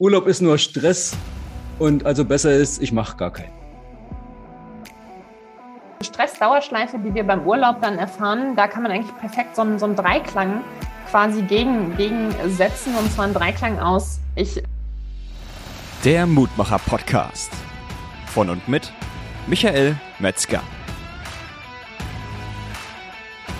[0.00, 1.16] Urlaub ist nur Stress
[1.80, 3.50] und also besser ist, ich mache gar keinen.
[6.00, 9.86] Stress-Dauerschleife, die wir beim Urlaub dann erfahren, da kann man eigentlich perfekt so einen, so
[9.86, 10.62] einen Dreiklang
[11.10, 14.62] quasi gegen, gegensetzen und zwar einen Dreiklang aus ich.
[16.04, 17.50] Der Mutmacher-Podcast
[18.26, 18.92] von und mit
[19.48, 20.62] Michael Metzger.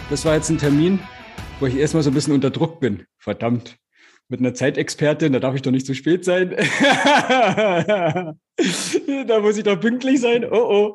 [0.09, 1.01] Das war jetzt ein Termin,
[1.59, 3.07] wo ich erstmal so ein bisschen unter Druck bin.
[3.19, 3.77] Verdammt
[4.29, 6.51] mit einer Zeitexpertin, da darf ich doch nicht zu spät sein.
[9.27, 10.45] da muss ich doch pünktlich sein.
[10.45, 10.95] Oh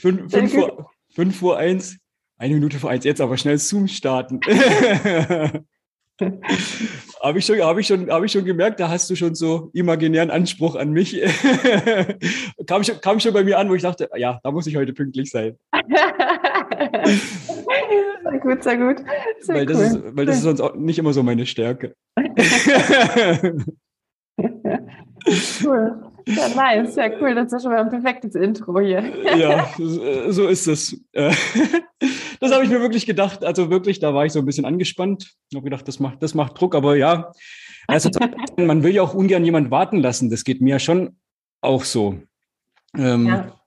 [0.00, 1.98] Fün fünf, Uhr, fünf Uhr eins,
[2.36, 4.40] eine Minute vor eins, jetzt aber schnell Zoom starten.
[7.22, 9.70] habe ich, schon, hab ich, schon, hab ich schon gemerkt, da hast du schon so
[9.72, 11.12] imaginären Anspruch an mich.
[12.66, 14.92] kam, schon, kam schon bei mir an, wo ich dachte, ja, da muss ich heute
[14.92, 15.56] pünktlich sein.
[18.22, 18.96] Sehr gut, sehr gut.
[19.40, 19.84] Sehr weil, das cool.
[19.84, 21.94] ist, weil das ist sonst auch nicht immer so meine Stärke.
[25.64, 26.02] cool.
[26.26, 27.34] Ja, nice, ja cool.
[27.34, 29.02] Das ist ja schon mal ein perfektes Intro hier.
[29.36, 31.00] ja, so ist es.
[32.42, 33.44] Das habe ich mir wirklich gedacht.
[33.44, 35.32] Also wirklich, da war ich so ein bisschen angespannt.
[35.48, 37.30] Ich habe gedacht, das macht, das macht Druck, aber ja.
[37.86, 38.10] Also,
[38.56, 40.28] man will ja auch ungern jemand warten lassen.
[40.28, 41.18] Das geht mir ja schon
[41.60, 42.18] auch so.
[42.98, 43.61] Ähm, ja.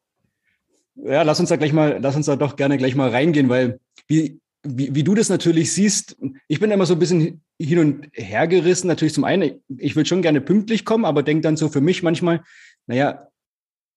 [0.95, 3.79] Ja, lass uns da gleich mal, lass uns da doch gerne gleich mal reingehen, weil
[4.07, 8.07] wie, wie, wie du das natürlich siehst, ich bin immer so ein bisschen hin und
[8.13, 8.87] her gerissen.
[8.87, 12.03] Natürlich zum einen, ich will schon gerne pünktlich kommen, aber denke dann so für mich
[12.03, 12.43] manchmal,
[12.87, 13.27] naja,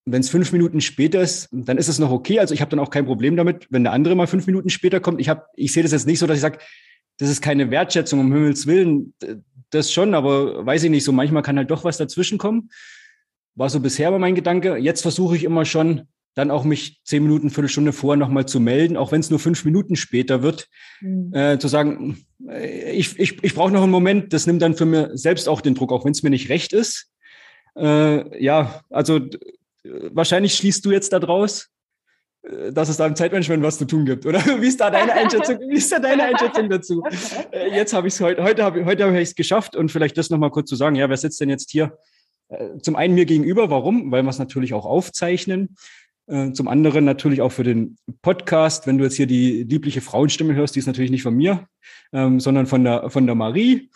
[0.05, 2.38] wenn es fünf Minuten später ist, dann ist es noch okay.
[2.40, 5.00] Also ich habe dann auch kein Problem damit, wenn der andere mal fünf Minuten später
[5.00, 5.20] kommt.
[5.20, 6.58] Ich, ich sehe das jetzt nicht so, dass ich sage,
[7.18, 9.12] das ist keine Wertschätzung, um Himmels Willen.
[9.70, 12.70] Das schon, aber weiß ich nicht, so manchmal kann halt doch was dazwischen kommen.
[13.55, 14.77] War so bisher aber mein Gedanke.
[14.77, 16.08] Jetzt versuche ich immer schon,
[16.39, 19.64] dann auch mich zehn Minuten, Viertelstunde vorher nochmal zu melden, auch wenn es nur fünf
[19.64, 20.69] Minuten später wird,
[21.00, 21.33] mhm.
[21.34, 24.86] äh, zu sagen, äh, ich, ich, ich brauche noch einen Moment, das nimmt dann für
[24.86, 27.11] mir selbst auch den Druck, auch wenn es mir nicht recht ist.
[27.77, 29.20] Äh, ja, also
[29.83, 31.70] wahrscheinlich schließt du jetzt daraus,
[32.42, 34.39] äh, dass es da im Zeitmanagement was zu tun gibt, oder?
[34.61, 37.02] Wie ist da deine Einschätzung, wie ist da deine Einschätzung dazu?
[37.51, 40.17] Äh, jetzt habe ich es heute, heute habe heute hab ich es geschafft und vielleicht
[40.17, 41.98] das nochmal kurz zu sagen, ja, wer sitzt denn jetzt hier?
[42.48, 44.12] Äh, zum einen mir gegenüber, warum?
[44.12, 45.77] Weil wir es natürlich auch aufzeichnen.
[46.28, 48.86] Äh, zum anderen natürlich auch für den Podcast.
[48.86, 51.66] Wenn du jetzt hier die liebliche Frauenstimme hörst, die ist natürlich nicht von mir,
[52.12, 53.90] ähm, sondern von der, von der Marie.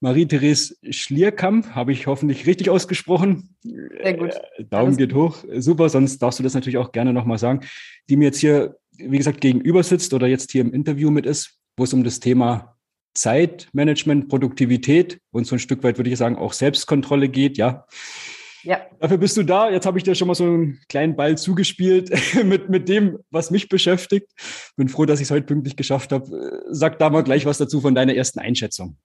[0.00, 3.56] Marie-Therese Schlierkamp, habe ich hoffentlich richtig ausgesprochen.
[3.62, 4.30] Sehr gut.
[4.56, 5.44] Äh, Daumen Alles geht hoch.
[5.58, 7.60] Super, sonst darfst du das natürlich auch gerne nochmal sagen.
[8.08, 11.58] Die mir jetzt hier, wie gesagt, gegenüber sitzt oder jetzt hier im Interview mit ist,
[11.76, 12.76] wo es um das Thema
[13.14, 17.86] Zeitmanagement, Produktivität und so ein Stück weit würde ich sagen auch Selbstkontrolle geht, ja.
[18.62, 18.80] Ja.
[19.00, 19.70] Dafür bist du da.
[19.70, 22.10] Jetzt habe ich dir schon mal so einen kleinen Ball zugespielt
[22.44, 24.30] mit, mit dem, was mich beschäftigt.
[24.76, 26.62] Bin froh, dass ich es heute pünktlich geschafft habe.
[26.68, 28.96] Sag da mal gleich was dazu von deiner ersten Einschätzung.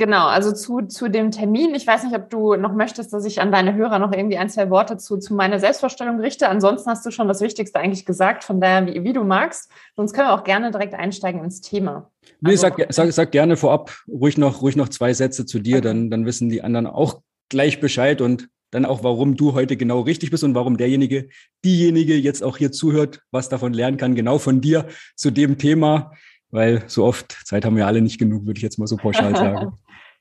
[0.00, 1.74] Genau, also zu, zu dem Termin.
[1.74, 4.48] Ich weiß nicht, ob du noch möchtest, dass ich an deine Hörer noch irgendwie ein,
[4.48, 6.48] zwei Worte zu, zu meiner Selbstvorstellung richte.
[6.48, 9.70] Ansonsten hast du schon das Wichtigste eigentlich gesagt, von daher, wie, wie du magst.
[9.96, 12.10] Sonst können wir auch gerne direkt einsteigen ins Thema.
[12.40, 15.76] Nee, also, sag, sag, sag gerne vorab ruhig noch, ruhig noch zwei Sätze zu dir,
[15.76, 15.88] okay.
[15.88, 20.00] dann, dann wissen die anderen auch gleich Bescheid und dann auch, warum du heute genau
[20.00, 21.28] richtig bist und warum derjenige,
[21.64, 26.12] diejenige jetzt auch hier zuhört, was davon lernen kann, genau von dir zu dem Thema,
[26.50, 29.34] weil so oft Zeit haben wir alle nicht genug, würde ich jetzt mal so pauschal
[29.36, 29.72] sagen.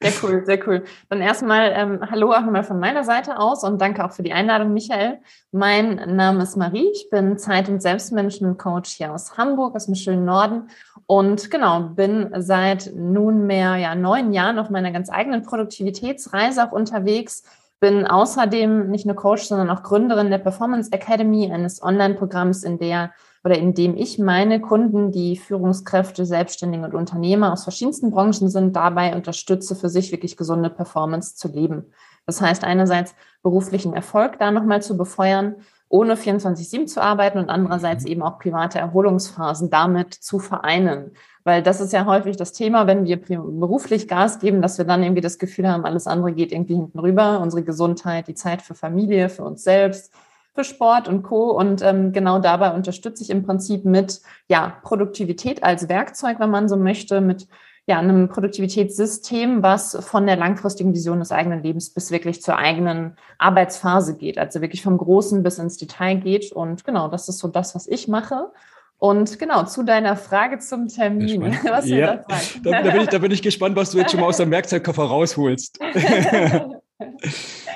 [0.01, 0.83] Sehr cool, sehr cool.
[1.09, 4.31] Dann erstmal ähm, Hallo auch nochmal von meiner Seite aus und danke auch für die
[4.31, 5.19] Einladung, Michael.
[5.51, 10.23] Mein Name ist Marie, ich bin Zeit- und Selbstmanagement-Coach hier aus Hamburg, aus dem schönen
[10.23, 10.69] Norden
[11.05, 17.43] und genau, bin seit nunmehr ja, neun Jahren auf meiner ganz eigenen Produktivitätsreise auch unterwegs,
[17.81, 23.11] bin außerdem nicht nur Coach, sondern auch Gründerin der Performance Academy, eines Online-Programms, in der
[23.43, 28.75] oder in dem ich meine Kunden, die Führungskräfte, Selbstständige und Unternehmer aus verschiedensten Branchen sind,
[28.75, 31.85] dabei unterstütze, für sich wirklich gesunde Performance zu leben.
[32.25, 35.55] Das heißt, einerseits beruflichen Erfolg da nochmal zu befeuern,
[35.89, 38.11] ohne 24-7 zu arbeiten und andererseits mhm.
[38.11, 41.11] eben auch private Erholungsphasen damit zu vereinen.
[41.43, 45.01] Weil das ist ja häufig das Thema, wenn wir beruflich Gas geben, dass wir dann
[45.01, 48.75] irgendwie das Gefühl haben, alles andere geht irgendwie hinten rüber, unsere Gesundheit, die Zeit für
[48.75, 50.13] Familie, für uns selbst,
[50.59, 51.51] für Sport und Co.
[51.51, 54.19] Und ähm, genau dabei unterstütze ich im Prinzip mit
[54.49, 57.47] ja, Produktivität als Werkzeug, wenn man so möchte, mit
[57.85, 63.15] ja, einem Produktivitätssystem, was von der langfristigen Vision des eigenen Lebens bis wirklich zur eigenen
[63.37, 64.37] Arbeitsphase geht.
[64.37, 66.51] Also wirklich vom Großen bis ins Detail geht.
[66.51, 68.51] Und genau, das ist so das, was ich mache.
[68.97, 71.41] Und genau, zu deiner Frage zum Termin.
[71.63, 72.17] Was ja,
[72.63, 74.51] da, da, bin ich, da bin ich gespannt, was du jetzt schon mal aus deinem
[74.51, 75.79] Werkzeugkoffer rausholst.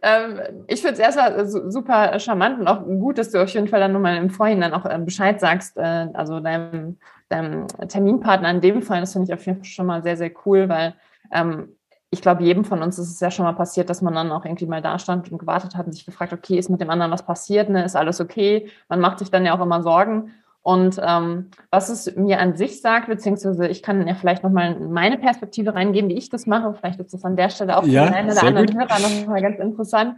[0.00, 3.80] Ähm, ich finde es erstmal super charmant und auch gut, dass du auf jeden Fall
[3.80, 6.98] dann nochmal im Vorhinein auch äh, Bescheid sagst, äh, also deinem,
[7.28, 10.30] deinem, Terminpartner in dem Fall, das finde ich auf jeden Fall schon mal sehr, sehr
[10.46, 10.94] cool, weil
[11.32, 11.74] ähm,
[12.10, 14.44] ich glaube, jedem von uns ist es ja schon mal passiert, dass man dann auch
[14.44, 17.12] irgendwie mal da stand und gewartet hat und sich gefragt, okay, ist mit dem anderen
[17.12, 17.84] was passiert, ne?
[17.84, 18.70] ist alles okay?
[18.88, 20.32] Man macht sich dann ja auch immer Sorgen.
[20.62, 25.16] Und ähm, was es mir an sich sagt, beziehungsweise ich kann ja vielleicht nochmal meine
[25.16, 26.74] Perspektive reingeben, wie ich das mache.
[26.74, 28.76] Vielleicht ist das an der Stelle auch für ja, den einen oder anderen gut.
[28.76, 30.16] Hörer nochmal ganz interessant.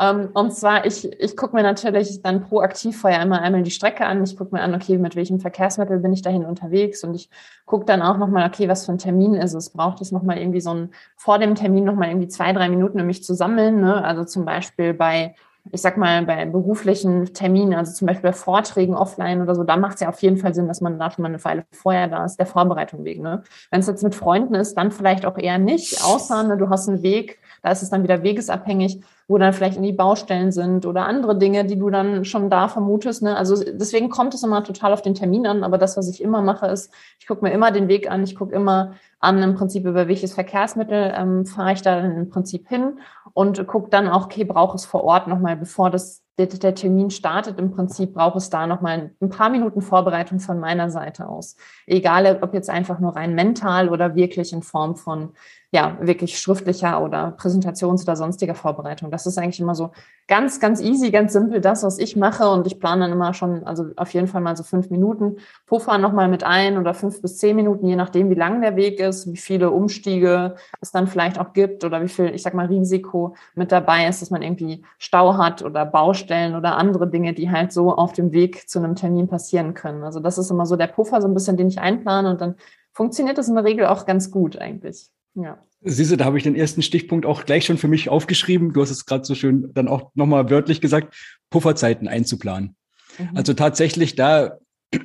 [0.00, 4.06] Ähm, und zwar, ich, ich gucke mir natürlich dann proaktiv vorher immer einmal die Strecke
[4.06, 4.22] an.
[4.24, 7.28] Ich gucke mir an, okay, mit welchem Verkehrsmittel bin ich dahin unterwegs und ich
[7.66, 9.70] gucke dann auch nochmal, okay, was für ein Termin ist es?
[9.70, 13.06] Braucht es nochmal irgendwie so ein, vor dem Termin nochmal irgendwie zwei, drei Minuten, um
[13.06, 13.80] mich zu sammeln?
[13.80, 14.02] Ne?
[14.02, 15.34] Also zum Beispiel bei
[15.72, 19.76] ich sag mal, bei beruflichen Terminen, also zum Beispiel bei Vorträgen offline oder so, da
[19.76, 22.08] macht es ja auf jeden Fall Sinn, dass man da schon mal eine Weile vorher
[22.08, 23.22] da ist, der Vorbereitung wegen.
[23.22, 23.42] Ne?
[23.70, 26.88] Wenn es jetzt mit Freunden ist, dann vielleicht auch eher nicht, außer ne, du hast
[26.88, 30.86] einen Weg, da ist es dann wieder wegesabhängig, wo dann vielleicht in die Baustellen sind
[30.86, 33.22] oder andere Dinge, die du dann schon da vermutest.
[33.22, 33.36] Ne?
[33.36, 36.42] Also deswegen kommt es immer total auf den Termin an, aber das, was ich immer
[36.42, 39.84] mache, ist, ich gucke mir immer den Weg an, ich gucke immer an, im Prinzip
[39.84, 42.98] über welches Verkehrsmittel ähm, fahre ich da im Prinzip hin
[43.34, 47.10] und gucke dann auch, okay, brauche es vor Ort nochmal, bevor das der, der Termin
[47.10, 51.56] startet, im Prinzip braucht es da nochmal ein paar Minuten Vorbereitung von meiner Seite aus.
[51.86, 55.34] Egal, ob jetzt einfach nur rein mental oder wirklich in Form von
[55.72, 59.12] ja, wirklich schriftlicher oder Präsentations- oder sonstiger Vorbereitung.
[59.12, 59.92] Das ist eigentlich immer so
[60.26, 62.48] ganz, ganz easy, ganz simpel das, was ich mache.
[62.50, 65.36] Und ich plane dann immer schon, also auf jeden Fall mal so fünf Minuten,
[65.66, 68.98] puffer nochmal mit ein oder fünf bis zehn Minuten, je nachdem, wie lang der Weg
[68.98, 72.66] ist, wie viele Umstiege es dann vielleicht auch gibt oder wie viel, ich sag mal,
[72.66, 77.48] Risiko mit dabei ist, dass man irgendwie Stau hat oder Baustellen oder andere Dinge, die
[77.48, 80.02] halt so auf dem Weg zu einem Termin passieren können.
[80.02, 82.56] Also das ist immer so der Puffer, so ein bisschen, den ich einplane und dann
[82.92, 85.10] funktioniert das in der Regel auch ganz gut eigentlich.
[85.34, 85.64] Ja.
[85.82, 88.72] Siehst du, da habe ich den ersten Stichpunkt auch gleich schon für mich aufgeschrieben.
[88.72, 91.14] Du hast es gerade so schön dann auch nochmal wörtlich gesagt,
[91.48, 92.76] Pufferzeiten einzuplanen.
[93.18, 93.30] Mhm.
[93.34, 94.58] Also tatsächlich da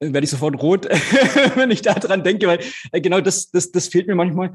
[0.00, 0.86] werde ich sofort rot,
[1.54, 2.60] wenn ich daran denke, weil
[2.92, 4.54] äh, genau das, das, das fehlt mir manchmal.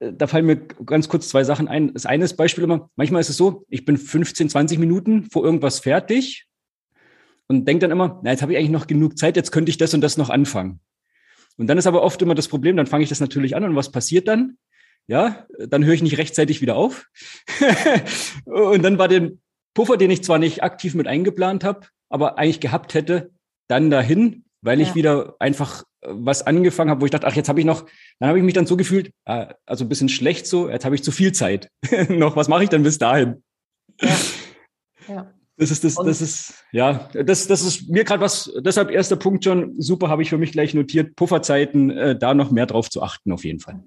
[0.00, 1.94] Äh, da fallen mir ganz kurz zwei Sachen ein.
[1.94, 5.44] Das eine ist Beispiel immer, manchmal ist es so, ich bin 15, 20 Minuten vor
[5.44, 6.46] irgendwas fertig
[7.46, 9.78] und denke dann immer, na, jetzt habe ich eigentlich noch genug Zeit, jetzt könnte ich
[9.78, 10.80] das und das noch anfangen.
[11.56, 13.76] Und dann ist aber oft immer das Problem, dann fange ich das natürlich an und
[13.76, 14.58] was passiert dann?
[15.08, 17.06] Ja, dann höre ich nicht rechtzeitig wieder auf.
[18.44, 19.30] und dann war der
[19.74, 23.30] Puffer, den ich zwar nicht aktiv mit eingeplant habe, aber eigentlich gehabt hätte,
[23.68, 24.94] dann dahin, weil ich ja.
[24.94, 27.86] wieder einfach äh, was angefangen habe, wo ich dachte, ach, jetzt habe ich noch,
[28.18, 30.94] dann habe ich mich dann so gefühlt, ah, also ein bisschen schlecht so, jetzt habe
[30.94, 31.70] ich zu viel Zeit.
[32.08, 33.42] noch, was mache ich dann bis dahin?
[34.00, 34.16] Ja.
[35.08, 35.32] ja.
[35.58, 39.42] Das ist das, das ist, ja, das, das ist mir gerade was, deshalb erster Punkt
[39.42, 43.02] schon, super, habe ich für mich gleich notiert, Pufferzeiten, äh, da noch mehr drauf zu
[43.02, 43.82] achten, auf jeden Fall.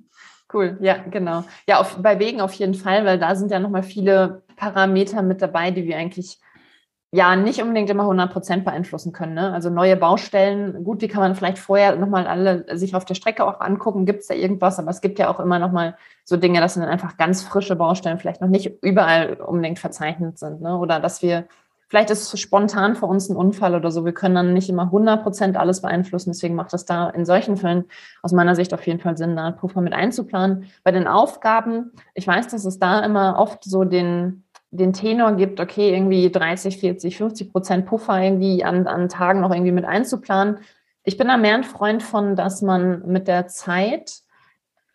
[0.52, 1.44] Cool, ja, genau.
[1.68, 5.44] Ja, auf, bei Wegen auf jeden Fall, weil da sind ja nochmal viele Parameter mit
[5.44, 6.40] dabei, die wir eigentlich
[7.12, 9.34] ja nicht unbedingt immer 100 Prozent beeinflussen können.
[9.34, 9.52] Ne?
[9.52, 13.46] Also neue Baustellen, gut, die kann man vielleicht vorher nochmal alle sich auf der Strecke
[13.46, 16.60] auch angucken, gibt es da irgendwas, aber es gibt ja auch immer nochmal so Dinge,
[16.60, 20.62] dass dann einfach ganz frische Baustellen vielleicht noch nicht überall unbedingt verzeichnet sind.
[20.62, 20.78] Ne?
[20.78, 21.48] Oder dass wir,
[21.88, 25.24] vielleicht ist spontan für uns ein Unfall oder so, wir können dann nicht immer 100
[25.24, 27.86] Prozent alles beeinflussen, deswegen macht es da in solchen Fällen
[28.22, 30.66] aus meiner Sicht auf jeden Fall Sinn, da Puffer mit einzuplanen.
[30.84, 35.60] Bei den Aufgaben, ich weiß, dass es da immer oft so den den Tenor gibt,
[35.60, 40.60] okay, irgendwie 30, 40, 50 Prozent Puffer irgendwie an, an Tagen noch irgendwie mit einzuplanen.
[41.04, 44.20] Ich bin da mehr ein Freund von, dass man mit der Zeit,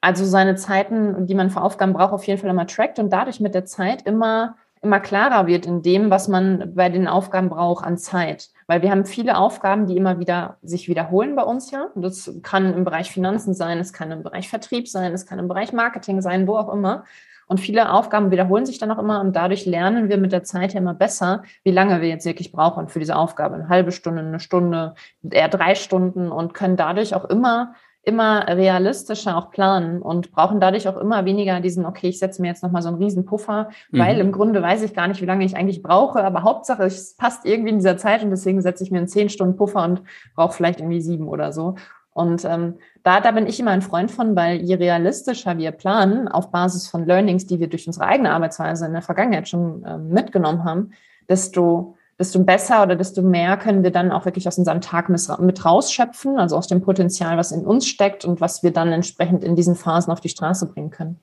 [0.01, 3.41] also seine Zeiten, die man für Aufgaben braucht, auf jeden Fall immer trackt und dadurch
[3.41, 7.85] mit der Zeit immer, immer klarer wird in dem, was man bei den Aufgaben braucht
[7.85, 8.51] an Zeit.
[8.69, 11.89] Weil wir haben viele Aufgaben, die immer wieder sich wiederholen bei uns ja.
[11.97, 15.49] Das kann im Bereich Finanzen sein, es kann im Bereich Vertrieb sein, es kann im
[15.49, 17.05] Bereich Marketing sein, wo auch immer.
[17.47, 20.75] Und viele Aufgaben wiederholen sich dann auch immer und dadurch lernen wir mit der Zeit
[20.75, 23.57] ja immer besser, wie lange wir jetzt wirklich brauchen für diese Aufgabe.
[23.57, 24.95] Eine halbe Stunde, eine Stunde,
[25.29, 27.75] eher drei Stunden und können dadurch auch immer
[28.05, 32.49] immer realistischer auch planen und brauchen dadurch auch immer weniger diesen, okay, ich setze mir
[32.49, 33.99] jetzt nochmal so einen riesen Puffer, mhm.
[33.99, 37.17] weil im Grunde weiß ich gar nicht, wie lange ich eigentlich brauche, aber Hauptsache, es
[37.17, 40.03] passt irgendwie in dieser Zeit und deswegen setze ich mir einen zehn Stunden Puffer und
[40.35, 41.77] brauche vielleicht irgendwie sieben oder so.
[42.15, 46.29] Und ähm, da, da bin ich immer ein Freund von, weil je realistischer wir planen,
[46.29, 50.09] auf Basis von Learnings, die wir durch unsere eigene Arbeitsweise in der Vergangenheit schon ähm,
[50.11, 50.93] mitgenommen haben,
[51.29, 55.65] desto, desto besser oder desto mehr können wir dann auch wirklich aus unserem Tag mit
[55.65, 59.57] rausschöpfen, also aus dem Potenzial, was in uns steckt und was wir dann entsprechend in
[59.57, 61.19] diesen Phasen auf die Straße bringen können.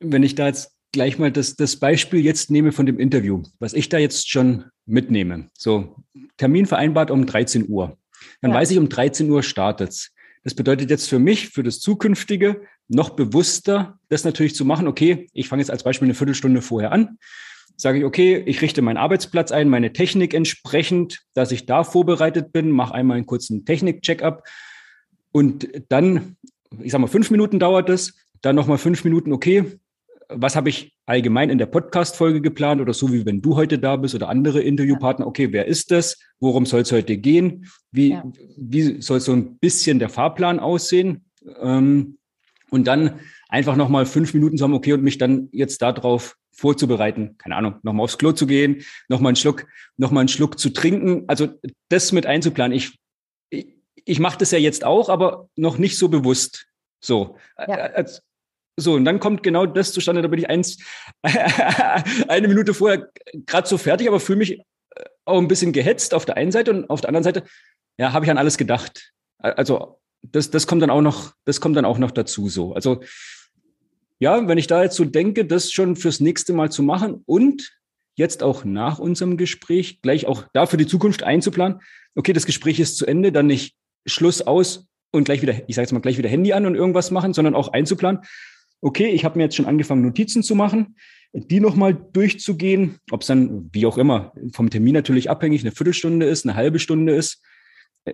[0.00, 3.74] Wenn ich da jetzt gleich mal das, das Beispiel jetzt nehme von dem Interview, was
[3.74, 5.48] ich da jetzt schon mitnehme.
[5.52, 5.96] So,
[6.38, 7.98] Termin vereinbart um 13 Uhr.
[8.40, 8.56] Dann ja.
[8.56, 10.12] weiß ich, um 13 Uhr startet's.
[10.44, 14.88] Das bedeutet jetzt für mich, für das Zukünftige, noch bewusster, das natürlich zu machen.
[14.88, 17.18] Okay, ich fange jetzt als Beispiel eine Viertelstunde vorher an.
[17.76, 22.52] Sage ich, okay, ich richte meinen Arbeitsplatz ein, meine Technik entsprechend, dass ich da vorbereitet
[22.52, 24.42] bin, mache einmal einen kurzen Technik-Check-up.
[25.32, 26.36] Und dann,
[26.80, 29.78] ich sag mal, fünf Minuten dauert es, dann nochmal fünf Minuten, okay,
[30.28, 33.96] was habe ich allgemein in der Podcast-Folge geplant oder so wie wenn du heute da
[33.96, 36.18] bist oder andere Interviewpartner, okay, wer ist das?
[36.38, 37.66] Worum soll es heute gehen?
[37.90, 38.24] Wie, ja.
[38.56, 41.24] wie soll so ein bisschen der Fahrplan aussehen?
[41.60, 42.18] Ähm,
[42.70, 47.56] und dann einfach nochmal fünf Minuten sagen, okay, und mich dann jetzt darauf vorzubereiten, keine
[47.56, 49.66] Ahnung, nochmal aufs Klo zu gehen, nochmal einen Schluck,
[49.96, 51.24] nochmal einen Schluck zu trinken.
[51.28, 51.48] Also
[51.88, 52.76] das mit einzuplanen.
[52.76, 52.98] Ich,
[53.48, 53.68] ich,
[54.04, 56.66] ich mache das ja jetzt auch, aber noch nicht so bewusst.
[57.00, 57.36] So.
[57.56, 58.04] Ja.
[58.80, 60.78] So, und dann kommt genau das zustande, da bin ich eins,
[62.28, 63.10] eine Minute vorher
[63.44, 64.62] gerade so fertig, aber fühle mich äh,
[65.24, 67.42] auch ein bisschen gehetzt auf der einen Seite und auf der anderen Seite,
[67.98, 69.12] ja, habe ich an alles gedacht.
[69.38, 72.72] Also das, das kommt dann auch noch, das kommt dann auch noch dazu so.
[72.72, 73.02] Also
[74.20, 77.76] ja, wenn ich da jetzt so denke, das schon fürs nächste Mal zu machen und
[78.14, 81.80] jetzt auch nach unserem Gespräch gleich auch da für die Zukunft einzuplanen.
[82.14, 83.74] Okay, das Gespräch ist zu Ende, dann nicht
[84.06, 87.10] Schluss aus und gleich wieder, ich sage jetzt mal gleich wieder Handy an und irgendwas
[87.10, 88.22] machen, sondern auch einzuplanen
[88.80, 90.96] okay, ich habe mir jetzt schon angefangen, Notizen zu machen,
[91.32, 96.26] die nochmal durchzugehen, ob es dann, wie auch immer, vom Termin natürlich abhängig, eine Viertelstunde
[96.26, 97.42] ist, eine halbe Stunde ist.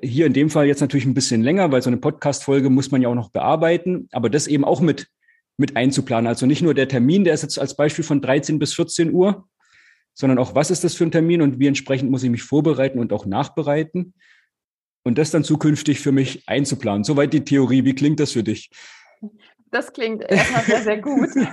[0.03, 3.03] Hier in dem Fall jetzt natürlich ein bisschen länger, weil so eine Podcast-Folge muss man
[3.03, 5.09] ja auch noch bearbeiten, aber das eben auch mit,
[5.57, 6.27] mit einzuplanen.
[6.27, 9.47] Also nicht nur der Termin, der ist jetzt als Beispiel von 13 bis 14 Uhr,
[10.15, 12.99] sondern auch, was ist das für ein Termin und wie entsprechend muss ich mich vorbereiten
[12.99, 14.15] und auch nachbereiten.
[15.05, 17.05] Und das dann zukünftig für mich einzuplanen.
[17.05, 17.85] Soweit die Theorie.
[17.85, 18.71] Wie klingt das für dich?
[19.75, 21.35] Das klingt erstmal sehr, sehr gut.
[21.35, 21.49] mir,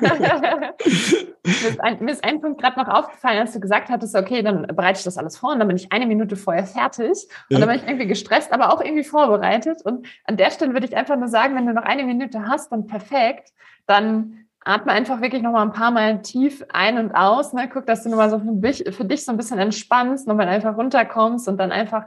[1.43, 4.67] ist ein, mir, ist ein, Punkt gerade noch aufgefallen, als du gesagt hattest, okay, dann
[4.67, 7.67] bereite ich das alles vor und dann bin ich eine Minute vorher fertig und dann
[7.67, 9.81] bin ich irgendwie gestresst, aber auch irgendwie vorbereitet.
[9.83, 12.71] Und an der Stelle würde ich einfach nur sagen, wenn du noch eine Minute hast,
[12.71, 13.53] dann perfekt,
[13.87, 17.53] dann atme einfach wirklich noch mal ein paar Mal tief ein und aus.
[17.53, 17.67] Ne?
[17.73, 20.77] Guck, dass du nochmal so für dich, für dich so ein bisschen entspannst, nochmal einfach
[20.77, 22.05] runterkommst und dann einfach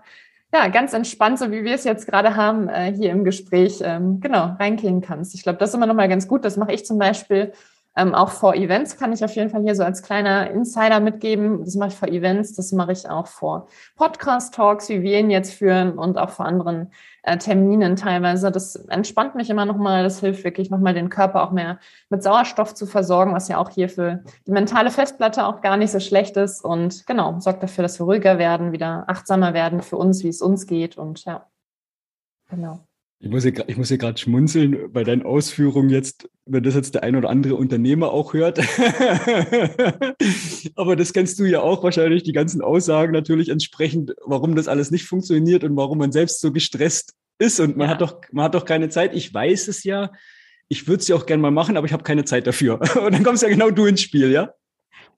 [0.54, 4.20] ja, ganz entspannt, so wie wir es jetzt gerade haben, äh, hier im Gespräch, ähm,
[4.20, 5.34] genau, reingehen kannst.
[5.34, 6.44] Ich glaube, das ist immer nochmal ganz gut.
[6.44, 7.52] Das mache ich zum Beispiel
[7.96, 11.64] ähm, auch vor Events kann ich auf jeden Fall hier so als kleiner Insider mitgeben.
[11.64, 15.54] Das mache ich vor Events, das mache ich auch vor Podcast-Talks, wie wir ihn jetzt
[15.54, 18.50] führen und auch vor anderen äh, Terminen teilweise.
[18.50, 20.02] Das entspannt mich immer nochmal.
[20.02, 21.78] Das hilft wirklich nochmal den Körper auch mehr
[22.10, 25.92] mit Sauerstoff zu versorgen, was ja auch hier für die mentale Festplatte auch gar nicht
[25.92, 26.64] so schlecht ist.
[26.64, 30.42] Und genau, sorgt dafür, dass wir ruhiger werden, wieder achtsamer werden für uns, wie es
[30.42, 30.98] uns geht.
[30.98, 31.46] Und ja,
[32.48, 32.80] genau.
[33.24, 36.94] Ich muss, hier, ich muss hier gerade schmunzeln bei deinen Ausführungen jetzt, wenn das jetzt
[36.94, 38.58] der ein oder andere Unternehmer auch hört.
[40.76, 44.90] Aber das kennst du ja auch wahrscheinlich, die ganzen Aussagen natürlich entsprechend, warum das alles
[44.90, 47.94] nicht funktioniert und warum man selbst so gestresst ist und man ja.
[47.94, 49.14] hat doch, man hat doch keine Zeit.
[49.14, 50.12] Ich weiß es ja.
[50.68, 52.78] Ich würde es ja auch gerne mal machen, aber ich habe keine Zeit dafür.
[53.00, 54.52] Und dann kommst ja genau du ins Spiel, ja?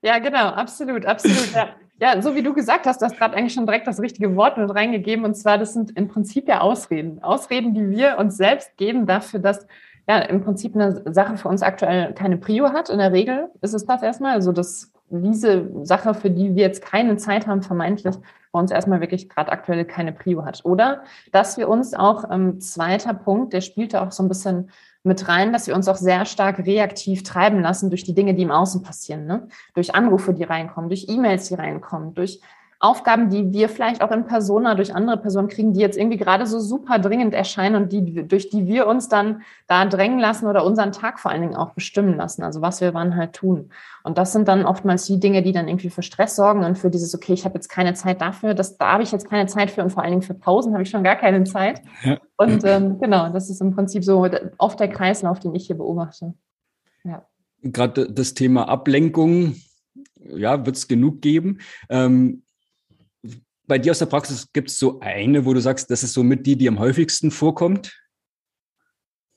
[0.02, 1.52] Ja, genau, absolut, absolut.
[1.52, 1.74] Ja.
[1.98, 4.58] Ja, so wie du gesagt hast, du hast gerade eigentlich schon direkt das richtige Wort
[4.58, 5.24] mit reingegeben.
[5.24, 7.22] Und zwar, das sind im Prinzip ja Ausreden.
[7.22, 9.66] Ausreden, die wir uns selbst geben dafür, dass
[10.06, 12.90] ja im Prinzip eine Sache für uns aktuell keine Prio hat.
[12.90, 14.32] In der Regel ist es das erstmal.
[14.34, 18.14] Also, dass diese Sache, für die wir jetzt keine Zeit haben, vermeintlich
[18.52, 20.64] bei uns erstmal wirklich gerade aktuell keine Prio hat.
[20.64, 24.70] Oder dass wir uns auch, ähm, zweiter Punkt, der spielte auch so ein bisschen
[25.06, 28.42] mit rein, dass wir uns auch sehr stark reaktiv treiben lassen durch die Dinge, die
[28.42, 29.26] im Außen passieren.
[29.26, 29.48] Ne?
[29.74, 32.40] Durch Anrufe, die reinkommen, durch E-Mails, die reinkommen, durch
[32.78, 36.46] Aufgaben, die wir vielleicht auch in Persona durch andere Personen kriegen, die jetzt irgendwie gerade
[36.46, 40.64] so super dringend erscheinen und die, durch die wir uns dann da drängen lassen oder
[40.64, 42.42] unseren Tag vor allen Dingen auch bestimmen lassen.
[42.42, 43.70] Also was wir wann halt tun.
[44.04, 46.90] Und das sind dann oftmals die Dinge, die dann irgendwie für Stress sorgen und für
[46.90, 49.70] dieses, okay, ich habe jetzt keine Zeit dafür, das, da habe ich jetzt keine Zeit
[49.70, 51.80] für und vor allen Dingen für Pausen habe ich schon gar keine Zeit.
[52.04, 52.18] Ja.
[52.36, 54.28] Und ähm, genau, das ist im Prinzip so
[54.58, 56.34] oft der Kreislauf, den ich hier beobachte.
[57.04, 57.26] Ja.
[57.62, 59.56] Gerade das Thema Ablenkung,
[60.16, 61.58] ja, wird es genug geben.
[61.88, 62.42] Ähm,
[63.66, 66.22] bei dir aus der Praxis gibt es so eine, wo du sagst, das ist so
[66.22, 67.92] mit die, die am häufigsten vorkommt?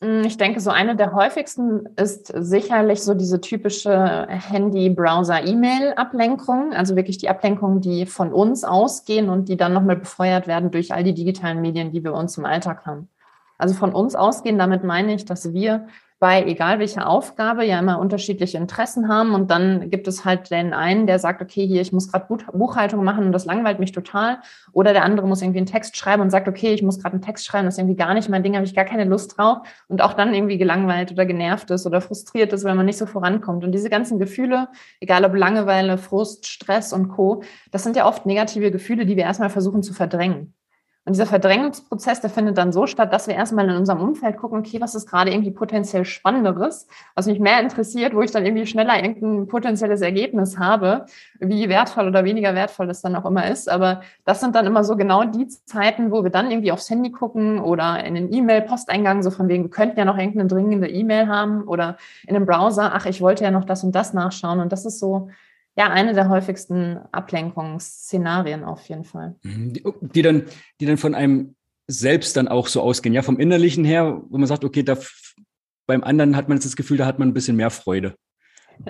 [0.02, 6.72] Mm, ich denke, so eine der häufigsten ist sicherlich so diese typische Handy-Browser-E-Mail-Ablenkung.
[6.74, 10.94] Also wirklich die Ablenkungen, die von uns ausgehen und die dann nochmal befeuert werden durch
[10.94, 13.10] all die digitalen Medien, die wir uns im Alltag haben.
[13.58, 15.88] Also von uns ausgehen, damit meine ich, dass wir
[16.20, 20.74] bei egal welcher Aufgabe ja immer unterschiedliche Interessen haben und dann gibt es halt den
[20.74, 24.40] einen, der sagt, okay, hier, ich muss gerade Buchhaltung machen und das langweilt mich total
[24.74, 27.22] oder der andere muss irgendwie einen Text schreiben und sagt, okay, ich muss gerade einen
[27.22, 29.60] Text schreiben, das ist irgendwie gar nicht mein Ding, habe ich gar keine Lust drauf
[29.88, 33.06] und auch dann irgendwie gelangweilt oder genervt ist oder frustriert ist, weil man nicht so
[33.06, 34.68] vorankommt und diese ganzen Gefühle,
[35.00, 39.24] egal ob Langeweile, Frust, Stress und Co., das sind ja oft negative Gefühle, die wir
[39.24, 40.54] erstmal versuchen zu verdrängen.
[41.10, 44.60] Und dieser Verdrängungsprozess, der findet dann so statt, dass wir erstmal in unserem Umfeld gucken,
[44.60, 48.68] okay, was ist gerade irgendwie potenziell Spannenderes, was mich mehr interessiert, wo ich dann irgendwie
[48.68, 51.08] schneller irgendein potenzielles Ergebnis habe,
[51.40, 53.70] wie wertvoll oder weniger wertvoll das dann auch immer ist.
[53.70, 57.12] Aber das sind dann immer so genau die Zeiten, wo wir dann irgendwie aufs Handy
[57.12, 61.28] gucken oder in den E-Mail-Posteingang, so von wegen, wir könnten ja noch irgendeine dringende E-Mail
[61.28, 61.98] haben oder
[62.28, 64.60] in einem Browser, ach, ich wollte ja noch das und das nachschauen.
[64.60, 65.30] Und das ist so,
[65.80, 69.36] ja, eine der häufigsten Ablenkungsszenarien auf jeden Fall.
[69.44, 69.72] Mhm.
[69.72, 70.44] Die, die, dann,
[70.82, 71.56] die dann von einem
[71.88, 74.98] selbst dann auch so ausgehen, ja, vom Innerlichen her, wo man sagt, okay, da
[75.88, 78.16] beim anderen hat man jetzt das Gefühl, da hat man ein bisschen mehr Freude.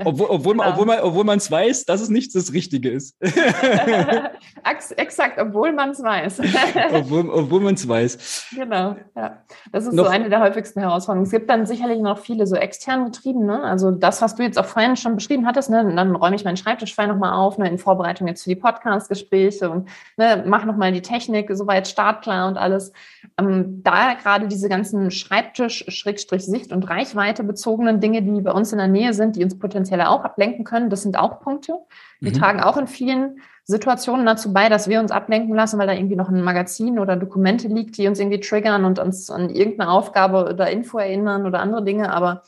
[0.06, 3.16] Obwohl, obwohl, man, obwohl man obwohl man es weiß, dass es nicht das Richtige ist.
[4.98, 6.40] Exakt, obwohl man es weiß.
[6.94, 8.50] obwohl obwohl man es weiß.
[8.56, 9.44] Genau, ja.
[9.72, 11.26] Das ist noch, so eine der häufigsten Herausforderungen.
[11.26, 13.64] Es gibt dann sicherlich noch viele so extern getrieben, ne?
[13.64, 15.92] Also das, was du jetzt auch vorhin schon beschrieben hattest, ne?
[15.96, 17.68] dann räume ich meinen Schreibtisch frei nochmal auf, ne?
[17.68, 20.44] in Vorbereitung jetzt für die Podcast-Gespräche und ne?
[20.46, 22.94] mach nochmal die Technik soweit startklar und alles.
[23.38, 28.88] Ähm, da gerade diese ganzen Schreibtisch-Sicht- und Reichweite bezogenen Dinge, die bei uns in der
[28.88, 30.90] Nähe sind, die uns potenziell potenziell auch ablenken können.
[30.90, 31.80] Das sind auch Punkte.
[32.20, 32.34] Die mhm.
[32.34, 36.18] tragen auch in vielen Situationen dazu bei, dass wir uns ablenken lassen, weil da irgendwie
[36.18, 40.50] noch ein Magazin oder Dokumente liegt, die uns irgendwie triggern und uns an irgendeine Aufgabe
[40.50, 42.12] oder Info erinnern oder andere Dinge.
[42.12, 42.44] Aber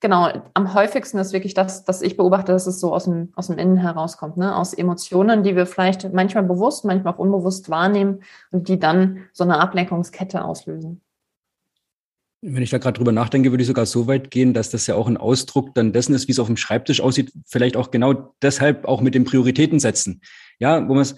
[0.00, 3.46] genau, am häufigsten ist wirklich das, dass ich beobachte, dass es so aus dem, aus
[3.46, 4.54] dem Innen herauskommt, ne?
[4.54, 9.44] aus Emotionen, die wir vielleicht manchmal bewusst, manchmal auch unbewusst wahrnehmen und die dann so
[9.44, 11.00] eine Ablenkungskette auslösen.
[12.46, 14.96] Wenn ich da gerade drüber nachdenke, würde ich sogar so weit gehen, dass das ja
[14.96, 18.34] auch ein Ausdruck dann dessen ist, wie es auf dem Schreibtisch aussieht, vielleicht auch genau
[18.42, 20.20] deshalb auch mit den Prioritäten setzen.
[20.58, 21.16] Ja, wo man es,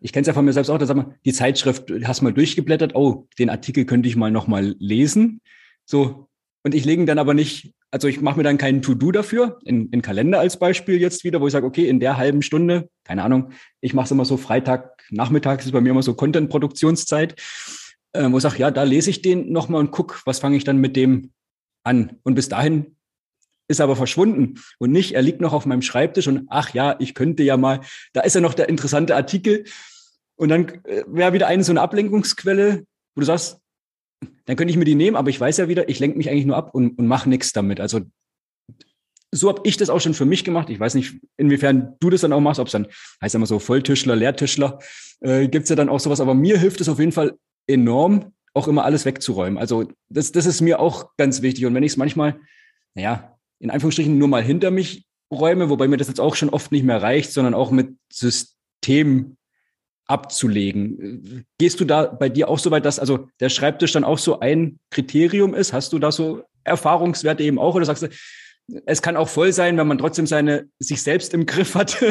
[0.00, 2.34] ich kenne es ja von mir selbst auch, da sagt man, die Zeitschrift, hast mal
[2.34, 5.40] durchgeblättert, oh, den Artikel könnte ich mal nochmal lesen.
[5.86, 6.28] So,
[6.62, 9.88] und ich lege dann aber nicht, also ich mache mir dann keinen To-Do dafür, in,
[9.92, 13.22] in Kalender als Beispiel jetzt wieder, wo ich sage, okay, in der halben Stunde, keine
[13.22, 17.40] Ahnung, ich mache es immer so Freitag, Nachmittags ist bei mir immer so Content-Produktionszeit
[18.14, 20.64] äh, wo ich sage, ja, da lese ich den nochmal und gucke, was fange ich
[20.64, 21.32] dann mit dem
[21.84, 22.18] an.
[22.22, 22.96] Und bis dahin
[23.68, 26.96] ist er aber verschwunden und nicht, er liegt noch auf meinem Schreibtisch und ach ja,
[26.98, 27.80] ich könnte ja mal,
[28.12, 29.64] da ist ja noch der interessante Artikel
[30.36, 33.58] und dann äh, wäre wieder eine so eine Ablenkungsquelle, wo du sagst,
[34.44, 36.46] dann könnte ich mir die nehmen, aber ich weiß ja wieder, ich lenke mich eigentlich
[36.46, 37.80] nur ab und, und mache nichts damit.
[37.80, 38.00] Also
[39.30, 40.70] so habe ich das auch schon für mich gemacht.
[40.70, 42.86] Ich weiß nicht, inwiefern du das dann auch machst, ob es dann
[43.20, 44.78] heißt immer so Volltischler, Leertischler,
[45.20, 48.32] äh, gibt es ja dann auch sowas, aber mir hilft es auf jeden Fall enorm,
[48.52, 49.58] auch immer alles wegzuräumen.
[49.58, 51.66] Also das, das ist mir auch ganz wichtig.
[51.66, 52.38] Und wenn ich es manchmal,
[52.94, 56.70] naja, in Anführungsstrichen nur mal hinter mich räume, wobei mir das jetzt auch schon oft
[56.70, 59.36] nicht mehr reicht, sondern auch mit System
[60.06, 61.46] abzulegen.
[61.58, 64.40] Gehst du da bei dir auch so weit, dass also der Schreibtisch dann auch so
[64.40, 65.72] ein Kriterium ist?
[65.72, 68.08] Hast du da so Erfahrungswerte eben auch oder sagst du,
[68.86, 72.02] es kann auch voll sein, wenn man trotzdem seine, sich selbst im Griff hat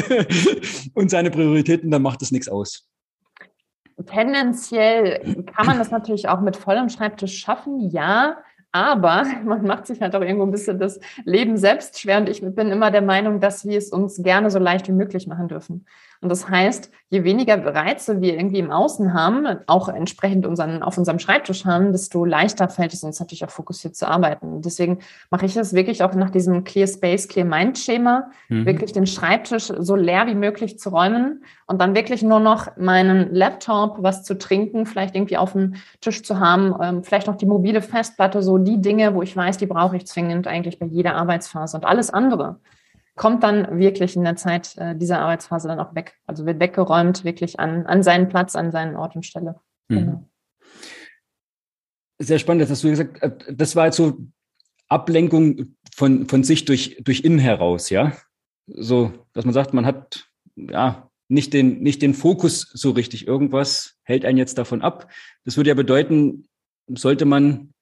[0.93, 2.87] und seine Prioritäten, dann macht das nichts aus.
[4.05, 8.37] Tendenziell kann man das natürlich auch mit vollem Schreibtisch schaffen, ja.
[8.71, 12.17] Aber man macht sich halt auch irgendwo ein bisschen das Leben selbst schwer.
[12.17, 15.27] Und ich bin immer der Meinung, dass wir es uns gerne so leicht wie möglich
[15.27, 15.85] machen dürfen.
[16.23, 20.97] Und das heißt, je weniger Reize wir irgendwie im Außen haben, auch entsprechend unseren, auf
[20.97, 24.61] unserem Schreibtisch haben, desto leichter fällt es uns natürlich auch fokussiert zu arbeiten.
[24.61, 28.65] Deswegen mache ich es wirklich auch nach diesem Clear Space, Clear Mind Schema, mhm.
[28.65, 33.35] wirklich den Schreibtisch so leer wie möglich zu räumen und dann wirklich nur noch meinen
[33.35, 37.45] Laptop, was zu trinken, vielleicht irgendwie auf dem Tisch zu haben, ähm, vielleicht noch die
[37.45, 41.15] mobile Festplatte, so die Dinge, wo ich weiß, die brauche ich zwingend eigentlich bei jeder
[41.15, 42.59] Arbeitsphase und alles andere
[43.15, 46.15] kommt dann wirklich in der Zeit äh, dieser Arbeitsphase dann auch weg.
[46.25, 49.59] Also wird weggeräumt, wirklich an, an seinen Platz, an seinen Ort und Stelle.
[49.87, 49.95] Mhm.
[49.95, 50.29] Genau.
[52.19, 54.17] Sehr spannend, das hast du gesagt, äh, das war jetzt so
[54.87, 58.13] Ablenkung von, von sich durch, durch innen heraus, ja?
[58.67, 63.27] So, dass man sagt, man hat ja nicht den, nicht den Fokus so richtig.
[63.27, 65.11] Irgendwas hält einen jetzt davon ab.
[65.45, 66.47] Das würde ja bedeuten,
[66.87, 67.73] sollte man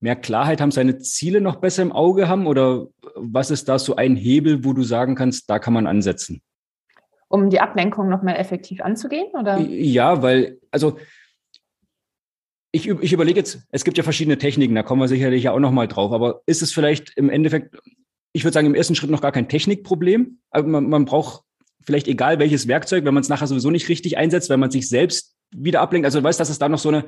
[0.00, 2.46] mehr Klarheit haben, seine Ziele noch besser im Auge haben?
[2.46, 6.42] Oder was ist da so ein Hebel, wo du sagen kannst, da kann man ansetzen?
[7.28, 9.28] Um die Ablenkung nochmal effektiv anzugehen?
[9.32, 9.58] Oder?
[9.58, 10.98] Ja, weil, also
[12.72, 15.58] ich, ich überlege jetzt, es gibt ja verschiedene Techniken, da kommen wir sicherlich ja auch
[15.58, 17.76] nochmal drauf, aber ist es vielleicht im Endeffekt,
[18.32, 20.40] ich würde sagen, im ersten Schritt noch gar kein Technikproblem.
[20.50, 21.42] Aber man, man braucht
[21.80, 24.88] vielleicht egal welches Werkzeug, wenn man es nachher sowieso nicht richtig einsetzt, wenn man sich
[24.88, 26.04] selbst wieder ablenkt.
[26.04, 27.06] Also du weißt, dass es da noch so eine,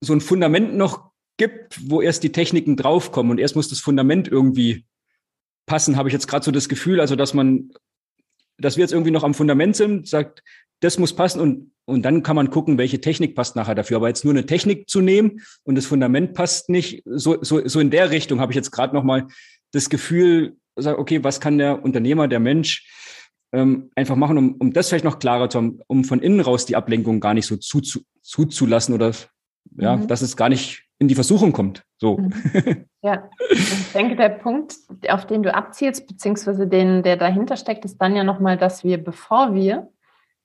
[0.00, 4.28] so ein Fundament noch gibt, wo erst die Techniken draufkommen und erst muss das Fundament
[4.28, 4.84] irgendwie
[5.66, 7.70] passen, habe ich jetzt gerade so das Gefühl, also dass man,
[8.58, 10.42] dass wir jetzt irgendwie noch am Fundament sind, sagt,
[10.80, 13.96] das muss passen und, und dann kann man gucken, welche Technik passt nachher dafür.
[13.96, 17.80] Aber jetzt nur eine Technik zu nehmen und das Fundament passt nicht, so, so, so
[17.80, 19.26] in der Richtung habe ich jetzt gerade noch mal
[19.72, 22.88] das Gefühl, sag, okay, was kann der Unternehmer, der Mensch
[23.52, 26.66] ähm, einfach machen, um, um das vielleicht noch klarer zu haben, um von innen raus
[26.66, 29.12] die Ablenkung gar nicht so zu, zu, zuzulassen oder
[29.76, 30.06] ja, mhm.
[30.06, 31.84] dass es gar nicht in die Versuchung kommt.
[31.98, 32.18] So.
[32.18, 32.84] Mhm.
[33.00, 34.74] Ja, ich denke, der Punkt,
[35.08, 38.98] auf den du abzielst, beziehungsweise den, der dahinter steckt, ist dann ja nochmal, dass wir,
[38.98, 39.88] bevor wir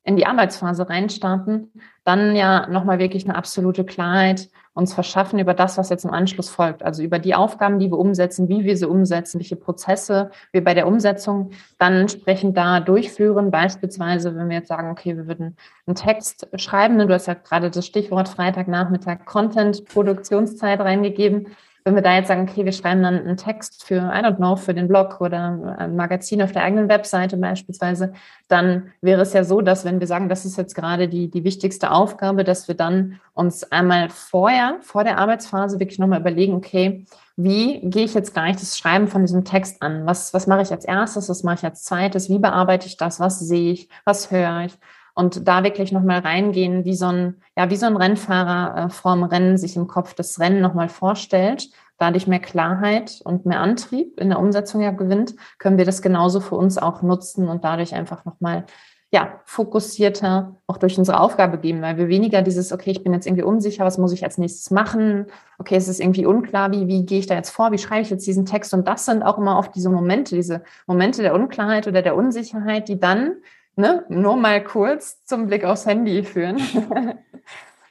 [0.03, 5.77] in die Arbeitsphase reinstarten, dann ja nochmal wirklich eine absolute Klarheit uns verschaffen über das,
[5.77, 6.83] was jetzt im Anschluss folgt.
[6.83, 10.73] Also über die Aufgaben, die wir umsetzen, wie wir sie umsetzen, welche Prozesse wir bei
[10.73, 13.51] der Umsetzung dann entsprechend da durchführen.
[13.51, 17.35] Beispielsweise, wenn wir jetzt sagen, okay, wir würden einen Text schreiben, ne, du hast ja
[17.35, 21.47] gerade das Stichwort Freitagnachmittag Content, Produktionszeit reingegeben
[21.83, 24.55] wenn wir da jetzt sagen, okay, wir schreiben dann einen Text für, I don't know,
[24.55, 28.13] für den Blog oder ein Magazin auf der eigenen Webseite beispielsweise,
[28.47, 31.43] dann wäre es ja so, dass wenn wir sagen, das ist jetzt gerade die, die
[31.43, 37.05] wichtigste Aufgabe, dass wir dann uns einmal vorher, vor der Arbeitsphase wirklich nochmal überlegen, okay,
[37.35, 40.05] wie gehe ich jetzt gleich das Schreiben von diesem Text an?
[40.05, 41.29] Was, was mache ich als erstes?
[41.29, 42.29] Was mache ich als zweites?
[42.29, 43.19] Wie bearbeite ich das?
[43.19, 43.89] Was sehe ich?
[44.05, 44.77] Was höre ich?
[45.13, 49.23] Und da wirklich nochmal reingehen, wie so ein, ja, wie so ein Rennfahrer äh, vorm
[49.23, 54.29] Rennen sich im Kopf das Rennen nochmal vorstellt, dadurch mehr Klarheit und mehr Antrieb in
[54.29, 58.25] der Umsetzung ja gewinnt, können wir das genauso für uns auch nutzen und dadurch einfach
[58.25, 58.65] nochmal
[59.13, 63.27] ja, fokussierter auch durch unsere Aufgabe geben, weil wir weniger dieses, okay, ich bin jetzt
[63.27, 65.27] irgendwie unsicher, was muss ich als nächstes machen?
[65.59, 67.71] Okay, es ist irgendwie unklar, wie, wie gehe ich da jetzt vor?
[67.71, 68.73] Wie schreibe ich jetzt diesen Text?
[68.73, 72.89] Und das sind auch immer oft diese Momente, diese Momente der Unklarheit oder der Unsicherheit,
[72.89, 73.35] die dann
[73.75, 76.61] ne, nur mal kurz zum Blick aufs Handy führen.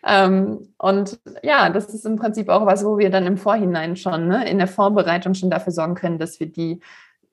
[0.07, 4.29] ähm, und ja, das ist im Prinzip auch was, wo wir dann im Vorhinein schon,
[4.29, 6.81] ne, in der Vorbereitung schon dafür sorgen können, dass wir die,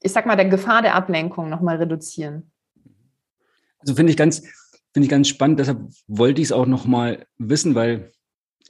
[0.01, 2.51] ich sag mal, der Gefahr der Ablenkung nochmal reduzieren.
[3.79, 4.39] Also finde ich ganz,
[4.93, 8.11] finde ich ganz spannend, deshalb wollte ich es auch nochmal wissen, weil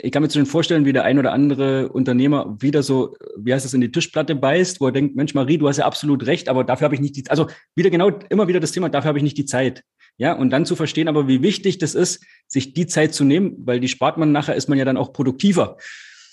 [0.02, 3.66] ich kann mir schon vorstellen, wie der ein oder andere Unternehmer wieder so, wie heißt
[3.66, 6.48] das, in die Tischplatte beißt, wo er denkt, Mensch, Marie, du hast ja absolut recht,
[6.48, 9.20] aber dafür habe ich nicht die, also wieder genau, immer wieder das Thema, dafür habe
[9.20, 9.84] ich nicht die Zeit.
[10.18, 13.56] Ja, und dann zu verstehen, aber wie wichtig das ist, sich die Zeit zu nehmen,
[13.60, 15.78] weil die spart man nachher, ist man ja dann auch produktiver.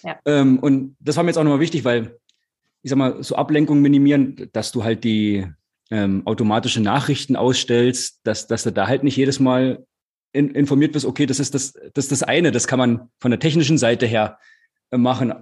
[0.03, 0.19] Ja.
[0.25, 2.19] Ähm, und das war mir jetzt auch nochmal wichtig, weil,
[2.83, 5.47] ich sag mal, so Ablenkung minimieren, dass du halt die
[5.91, 9.85] ähm, automatische Nachrichten ausstellst, dass, dass du da halt nicht jedes Mal
[10.37, 13.31] in, informiert wirst, okay, das ist das, das ist das eine, das kann man von
[13.31, 14.39] der technischen Seite her
[14.91, 15.33] äh, machen.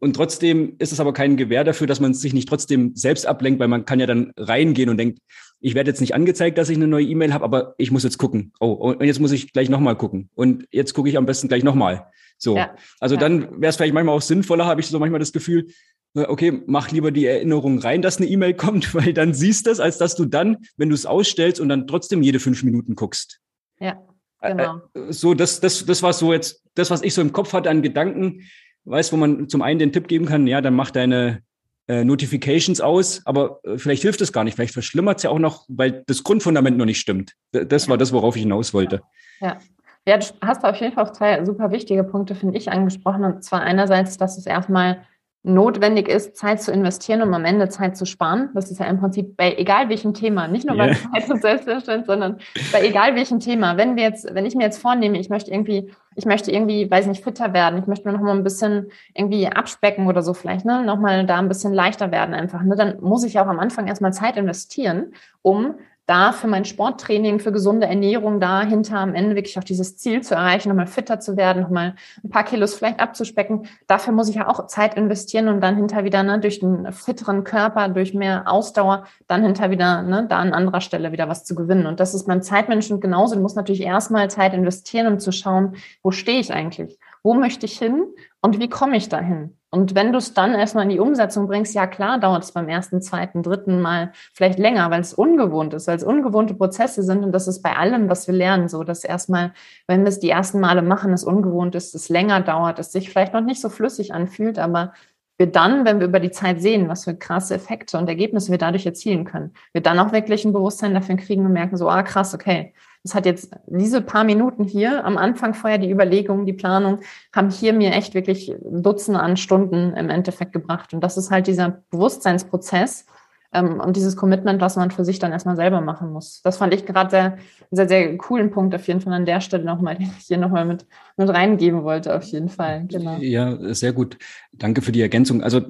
[0.00, 3.58] Und trotzdem ist es aber kein Gewähr dafür, dass man sich nicht trotzdem selbst ablenkt,
[3.58, 5.18] weil man kann ja dann reingehen und denkt,
[5.60, 8.16] ich werde jetzt nicht angezeigt, dass ich eine neue E-Mail habe, aber ich muss jetzt
[8.16, 8.52] gucken.
[8.60, 10.30] Oh, und jetzt muss ich gleich nochmal gucken.
[10.34, 12.06] Und jetzt gucke ich am besten gleich nochmal.
[12.38, 12.56] So.
[12.56, 13.20] Ja, also ja.
[13.20, 15.66] dann wäre es vielleicht manchmal auch sinnvoller, habe ich so manchmal das Gefühl,
[16.14, 19.70] äh, okay, mach lieber die Erinnerung rein, dass eine E-Mail kommt, weil dann siehst du
[19.70, 22.94] es, als dass du dann, wenn du es ausstellst und dann trotzdem jede fünf Minuten
[22.94, 23.40] guckst.
[23.80, 24.00] Ja.
[24.40, 24.80] Genau.
[25.08, 27.82] So, das, das, das war so jetzt, das, was ich so im Kopf hatte an
[27.82, 28.42] Gedanken,
[28.84, 31.42] weißt, wo man zum einen den Tipp geben kann, ja, dann mach deine
[31.88, 35.38] äh, Notifications aus, aber äh, vielleicht hilft es gar nicht, vielleicht verschlimmert es ja auch
[35.38, 37.34] noch, weil das Grundfundament noch nicht stimmt.
[37.52, 39.02] Das war das, worauf ich hinaus wollte.
[39.40, 39.58] Ja.
[40.06, 43.24] Ja, du hast auf jeden Fall auch zwei super wichtige Punkte, finde ich, angesprochen.
[43.24, 45.02] Und zwar einerseits, dass es erstmal
[45.48, 48.50] notwendig ist, Zeit zu investieren, um am Ende Zeit zu sparen.
[48.54, 50.86] Das ist ja im Prinzip bei egal welchem Thema, nicht nur yeah.
[50.86, 52.38] bei Zeit und Selbstverständnis, sondern
[52.72, 53.76] bei egal welchem Thema.
[53.76, 57.06] Wenn wir jetzt, wenn ich mir jetzt vornehme, ich möchte irgendwie, ich möchte irgendwie, weiß
[57.06, 60.64] nicht, fitter werden, ich möchte mir noch mal ein bisschen irgendwie abspecken oder so vielleicht,
[60.64, 63.58] ne, noch mal da ein bisschen leichter werden einfach, ne, dann muss ich auch am
[63.58, 65.74] Anfang erstmal Zeit investieren, um
[66.08, 70.34] da für mein Sporttraining, für gesunde Ernährung dahinter am Ende wirklich auch dieses Ziel zu
[70.34, 73.66] erreichen, nochmal fitter zu werden, nochmal ein paar Kilos vielleicht abzuspecken.
[73.88, 77.44] Dafür muss ich ja auch Zeit investieren und dann hinter wieder ne, durch einen fitteren
[77.44, 81.54] Körper, durch mehr Ausdauer, dann hinter wieder ne, da an anderer Stelle wieder was zu
[81.54, 81.84] gewinnen.
[81.84, 83.34] Und das ist beim Zeitmenschen genauso.
[83.34, 86.98] Du musst natürlich erstmal Zeit investieren, um zu schauen, wo stehe ich eigentlich?
[87.22, 88.06] Wo möchte ich hin
[88.40, 89.58] und wie komme ich dahin?
[89.70, 92.68] Und wenn du es dann erstmal in die Umsetzung bringst, ja klar, dauert es beim
[92.68, 97.22] ersten, zweiten, dritten Mal vielleicht länger, weil es ungewohnt ist, weil es ungewohnte Prozesse sind.
[97.22, 99.52] Und das ist bei allem, was wir lernen, so, dass erstmal,
[99.86, 103.10] wenn wir es die ersten Male machen, es ungewohnt ist, es länger dauert, es sich
[103.10, 104.94] vielleicht noch nicht so flüssig anfühlt, aber
[105.36, 108.58] wir dann, wenn wir über die Zeit sehen, was für krasse Effekte und Ergebnisse wir
[108.58, 112.02] dadurch erzielen können, wir dann auch wirklich ein Bewusstsein dafür kriegen und merken so, ah
[112.02, 112.72] krass, okay,
[113.02, 117.00] das hat jetzt diese paar Minuten hier am Anfang vorher die Überlegung, die Planung,
[117.34, 120.92] haben hier mir echt wirklich Dutzende an Stunden im Endeffekt gebracht.
[120.94, 123.06] Und das ist halt dieser Bewusstseinsprozess
[123.52, 126.42] ähm, und dieses Commitment, was man für sich dann erstmal selber machen muss.
[126.42, 127.38] Das fand ich gerade sehr,
[127.70, 130.64] sehr, sehr coolen Punkt auf jeden Fall an der Stelle nochmal, den ich hier nochmal
[130.64, 132.84] mit, mit reingeben wollte, auf jeden Fall.
[132.88, 133.16] Genau.
[133.20, 134.18] Ja, sehr gut.
[134.52, 135.42] Danke für die Ergänzung.
[135.42, 135.62] Also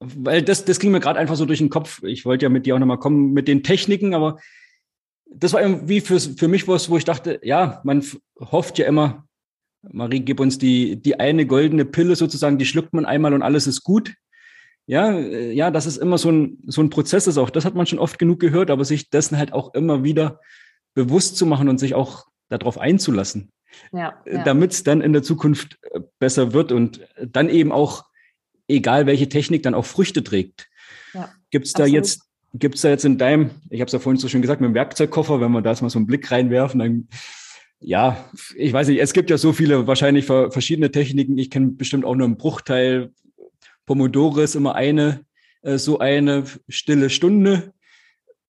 [0.00, 2.02] weil das, das ging mir gerade einfach so durch den Kopf.
[2.02, 4.38] Ich wollte ja mit dir auch nochmal kommen mit den Techniken, aber
[5.36, 8.04] das war irgendwie für, für mich was, wo ich dachte, ja, man
[8.40, 9.26] hofft ja immer,
[9.82, 13.66] Marie, gib uns die, die eine goldene Pille sozusagen, die schluckt man einmal und alles
[13.66, 14.14] ist gut.
[14.86, 17.38] ja, äh, ja, dass es immer so ein, so ein Prozess ist.
[17.38, 20.40] Auch das hat man schon oft genug gehört, aber sich dessen halt auch immer wieder
[20.94, 23.50] bewusst zu machen und sich auch darauf einzulassen.
[23.92, 24.44] Ja, äh, ja.
[24.44, 28.04] Damit es dann in der Zukunft äh, besser wird und dann eben auch,
[28.68, 30.68] egal welche Technik, dann auch Früchte trägt.
[31.12, 32.22] Ja, Gibt es da jetzt,
[32.54, 34.68] gibt es da jetzt in deinem, ich habe es ja vorhin so schön gesagt, mit
[34.68, 37.08] dem Werkzeugkoffer, wenn wir da jetzt mal so einen Blick reinwerfen, dann
[37.80, 38.24] ja,
[38.56, 41.36] ich weiß nicht, es gibt ja so viele wahrscheinlich verschiedene Techniken.
[41.36, 43.12] Ich kenne bestimmt auch nur einen Bruchteil.
[43.84, 45.26] Pomodoro ist immer eine,
[45.62, 47.74] äh, so eine stille Stunde.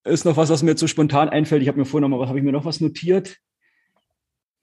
[0.06, 1.62] Ist noch was, was mir jetzt so spontan einfällt.
[1.62, 3.38] Ich habe mir vorhin noch habe ich mir noch was notiert?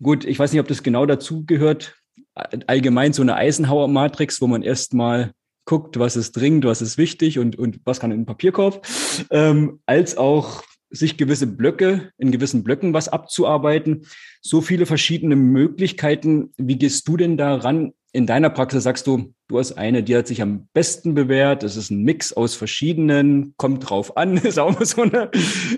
[0.00, 1.96] Gut, ich weiß nicht, ob das genau dazu gehört.
[2.34, 5.32] Allgemein so eine Eisenhower-Matrix, wo man erstmal
[5.64, 8.86] guckt, was ist dringend, was ist wichtig und, und was kann in den Papierkorb,
[9.30, 14.06] ähm, als auch sich gewisse Blöcke, in gewissen Blöcken was abzuarbeiten.
[14.42, 16.52] So viele verschiedene Möglichkeiten.
[16.58, 17.92] Wie gehst du denn daran?
[18.12, 21.62] In deiner Praxis sagst du, du hast eine, die hat sich am besten bewährt.
[21.62, 25.30] Es ist ein Mix aus verschiedenen, kommt drauf an, ist auch immer so eine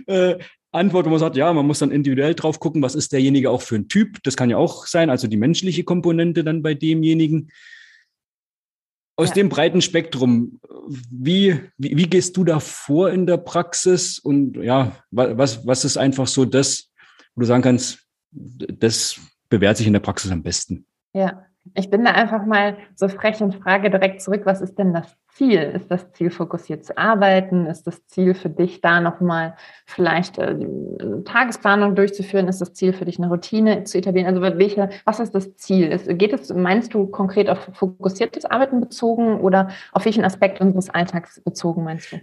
[0.09, 0.39] äh,
[0.73, 3.63] Antwort, wo man sagt, ja, man muss dann individuell drauf gucken, was ist derjenige auch
[3.63, 4.21] für ein Typ.
[4.25, 7.51] Das kann ja auch sein, also die menschliche Komponente dann bei demjenigen.
[9.17, 9.35] Aus ja.
[9.35, 10.61] dem breiten Spektrum,
[11.11, 14.19] wie, wie, wie, gehst du da vor in der Praxis?
[14.19, 16.91] Und ja, was, was ist einfach so das,
[17.35, 20.87] wo du sagen kannst, das bewährt sich in der Praxis am besten?
[21.13, 24.93] Ja, ich bin da einfach mal so frech und frage direkt zurück, was ist denn
[24.93, 25.61] das Ziel?
[25.75, 27.67] Ist das Ziel, fokussiert zu arbeiten?
[27.67, 32.49] Ist das Ziel für dich, da nochmal vielleicht äh, eine Tagesplanung durchzuführen?
[32.49, 34.29] Ist das Ziel für dich, eine Routine zu etablieren?
[34.29, 35.99] Also welche, was ist das Ziel?
[36.17, 41.41] Geht es, meinst du konkret auf fokussiertes Arbeiten bezogen oder auf welchen Aspekt unseres Alltags
[41.41, 42.21] bezogen, meinst du?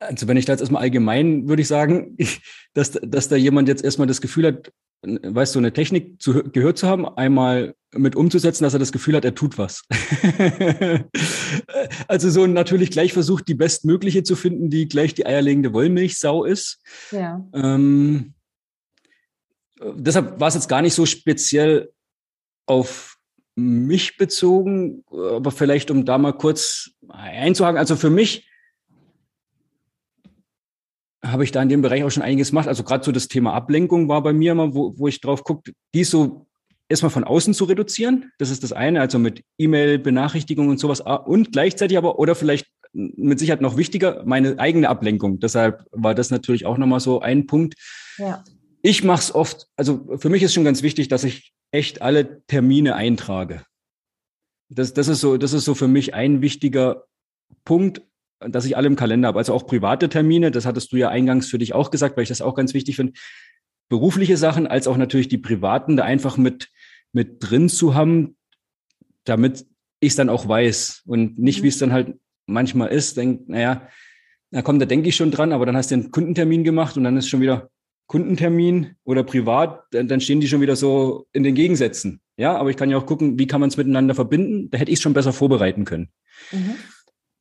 [0.00, 2.16] Also wenn ich da jetzt erstmal allgemein würde ich sagen,
[2.74, 6.78] dass, dass da jemand jetzt erstmal das Gefühl hat, weißt du, eine Technik zu, gehört
[6.78, 9.84] zu haben, einmal mit umzusetzen, dass er das Gefühl hat, er tut was.
[12.08, 16.80] also so natürlich gleich versucht, die bestmögliche zu finden, die gleich die eierlegende Wollmilchsau ist.
[17.12, 17.46] Ja.
[17.54, 18.34] Ähm,
[19.80, 21.92] deshalb war es jetzt gar nicht so speziell
[22.66, 23.16] auf
[23.54, 27.78] mich bezogen, aber vielleicht um da mal kurz einzuhaken.
[27.78, 28.48] Also für mich
[31.30, 32.68] habe ich da in dem Bereich auch schon einiges gemacht.
[32.68, 35.72] Also gerade so das Thema Ablenkung war bei mir immer, wo, wo ich drauf gucke,
[35.94, 36.46] die so
[36.88, 38.32] erstmal von außen zu reduzieren.
[38.38, 41.00] Das ist das eine, also mit E-Mail-Benachrichtigungen und sowas.
[41.00, 45.40] Und gleichzeitig aber, oder vielleicht mit Sicherheit noch wichtiger, meine eigene Ablenkung.
[45.40, 47.74] Deshalb war das natürlich auch nochmal so ein Punkt.
[48.16, 48.42] Ja.
[48.82, 52.42] Ich mache es oft, also für mich ist schon ganz wichtig, dass ich echt alle
[52.46, 53.62] Termine eintrage.
[54.70, 57.04] Das, das, ist so, das ist so für mich ein wichtiger
[57.64, 58.02] Punkt
[58.40, 61.48] dass ich alle im Kalender habe, also auch private Termine, das hattest du ja eingangs
[61.48, 63.14] für dich auch gesagt, weil ich das auch ganz wichtig finde,
[63.88, 66.68] berufliche Sachen als auch natürlich die privaten da einfach mit,
[67.12, 68.36] mit drin zu haben,
[69.24, 69.66] damit
[70.00, 71.64] ich es dann auch weiß und nicht, mhm.
[71.64, 73.88] wie es dann halt manchmal ist, denk, naja,
[74.50, 77.04] na komm, da denke ich schon dran, aber dann hast du einen Kundentermin gemacht und
[77.04, 77.70] dann ist schon wieder
[78.06, 82.22] Kundentermin oder privat, dann, stehen die schon wieder so in den Gegensätzen.
[82.38, 84.70] Ja, aber ich kann ja auch gucken, wie kann man es miteinander verbinden.
[84.70, 86.08] Da hätte ich es schon besser vorbereiten können.
[86.50, 86.74] Mhm.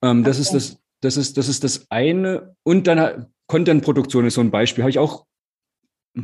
[0.02, 0.42] Ähm, das okay.
[0.42, 2.56] ist das, das ist, das ist das eine.
[2.64, 4.84] Und dann Content-Produktion ist so ein Beispiel.
[4.84, 5.26] Habe ich auch,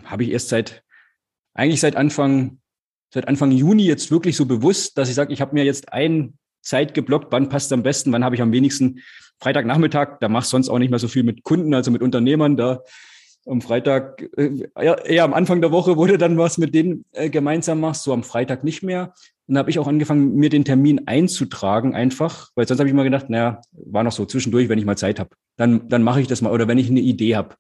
[0.06, 0.84] habe ich erst seit,
[1.54, 2.60] eigentlich seit Anfang,
[3.14, 6.38] seit Anfang Juni jetzt wirklich so bewusst, dass ich sage, ich habe mir jetzt ein
[6.62, 9.02] Zeit geblockt, wann passt am besten, wann habe ich am wenigsten
[9.40, 12.82] Freitagnachmittag, da machst sonst auch nicht mehr so viel mit Kunden, also mit Unternehmern, da
[13.46, 17.30] am Freitag, äh, eher am Anfang der Woche, wo du dann was mit denen äh,
[17.30, 19.14] gemeinsam machst, so am Freitag nicht mehr.
[19.48, 22.96] Und da habe ich auch angefangen, mir den Termin einzutragen einfach, weil sonst habe ich
[22.96, 25.32] mal gedacht, naja, war noch so zwischendurch, wenn ich mal Zeit habe.
[25.58, 27.56] Dann, dann mache ich das mal oder wenn ich eine Idee habe.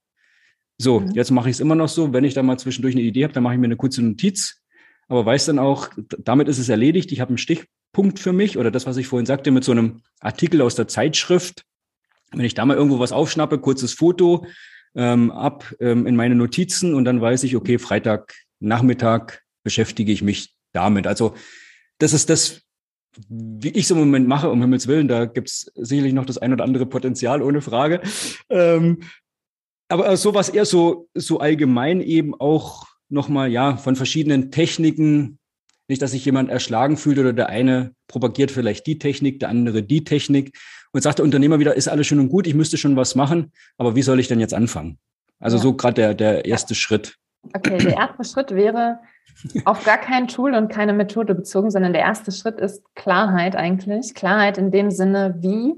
[0.77, 1.11] So, mhm.
[1.11, 3.33] jetzt mache ich es immer noch so, wenn ich da mal zwischendurch eine Idee habe,
[3.33, 4.61] dann mache ich mir eine kurze Notiz,
[5.07, 7.11] aber weiß dann auch, damit ist es erledigt.
[7.11, 10.01] Ich habe einen Stichpunkt für mich oder das, was ich vorhin sagte, mit so einem
[10.21, 11.65] Artikel aus der Zeitschrift.
[12.31, 14.45] Wenn ich da mal irgendwo was aufschnappe, kurzes Foto
[14.95, 20.21] ähm, ab ähm, in meine Notizen und dann weiß ich, okay, Freitag Nachmittag beschäftige ich
[20.21, 21.05] mich damit.
[21.05, 21.35] Also
[21.99, 22.61] das ist das,
[23.29, 25.07] wie ich es im Moment mache, um Himmels Willen.
[25.07, 28.01] Da gibt es sicherlich noch das ein oder andere Potenzial, ohne Frage.
[28.49, 29.03] Ähm,
[29.89, 35.37] aber sowas eher so, so allgemein eben auch nochmal, ja, von verschiedenen Techniken.
[35.87, 39.83] Nicht, dass sich jemand erschlagen fühlt oder der eine propagiert vielleicht die Technik, der andere
[39.83, 40.57] die Technik.
[40.91, 43.51] Und sagt der Unternehmer wieder, ist alles schön und gut, ich müsste schon was machen,
[43.77, 44.99] aber wie soll ich denn jetzt anfangen?
[45.39, 45.63] Also ja.
[45.63, 47.17] so gerade der, der erste Schritt.
[47.55, 48.99] Okay, der erste Schritt wäre,
[49.65, 54.15] auf gar kein Tool und keine Methode bezogen, sondern der erste Schritt ist Klarheit eigentlich.
[54.15, 55.75] Klarheit in dem Sinne, wie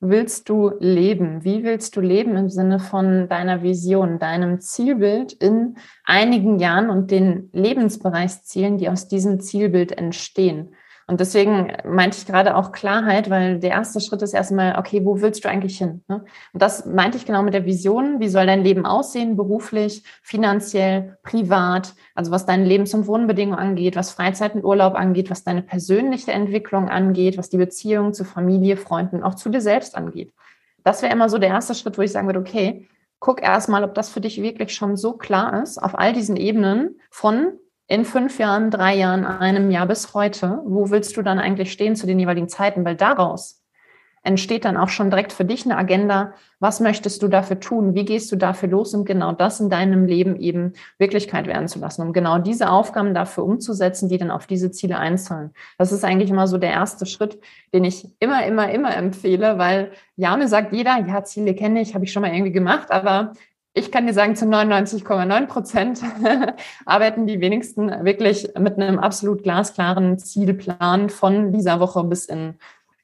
[0.00, 1.44] willst du leben?
[1.44, 7.10] Wie willst du leben im Sinne von deiner Vision, deinem Zielbild in einigen Jahren und
[7.10, 10.74] den Lebensbereichszielen, die aus diesem Zielbild entstehen?
[11.08, 15.22] Und deswegen meinte ich gerade auch Klarheit, weil der erste Schritt ist erstmal, okay, wo
[15.22, 16.04] willst du eigentlich hin?
[16.06, 16.26] Ne?
[16.52, 18.20] Und das meinte ich genau mit der Vision.
[18.20, 21.94] Wie soll dein Leben aussehen, beruflich, finanziell, privat?
[22.14, 26.32] Also was deine Lebens- und Wohnbedingungen angeht, was Freizeit und Urlaub angeht, was deine persönliche
[26.32, 30.34] Entwicklung angeht, was die Beziehung zu Familie, Freunden, auch zu dir selbst angeht.
[30.84, 32.86] Das wäre immer so der erste Schritt, wo ich sagen würde, okay,
[33.18, 37.00] guck erstmal, ob das für dich wirklich schon so klar ist, auf all diesen Ebenen
[37.10, 37.54] von
[37.88, 41.96] in fünf Jahren, drei Jahren, einem Jahr bis heute, wo willst du dann eigentlich stehen
[41.96, 42.84] zu den jeweiligen Zeiten?
[42.84, 43.58] Weil daraus
[44.22, 46.34] entsteht dann auch schon direkt für dich eine Agenda.
[46.60, 47.94] Was möchtest du dafür tun?
[47.94, 51.78] Wie gehst du dafür los, um genau das in deinem Leben eben Wirklichkeit werden zu
[51.78, 55.52] lassen, um genau diese Aufgaben dafür umzusetzen, die dann auf diese Ziele einzahlen?
[55.78, 57.40] Das ist eigentlich immer so der erste Schritt,
[57.72, 61.94] den ich immer, immer, immer empfehle, weil ja, mir sagt jeder, ja, Ziele kenne ich,
[61.94, 63.32] habe ich schon mal irgendwie gemacht, aber
[63.78, 66.00] ich kann dir sagen, zu 99,9 Prozent
[66.84, 72.54] arbeiten die wenigsten wirklich mit einem absolut glasklaren Zielplan von dieser Woche bis in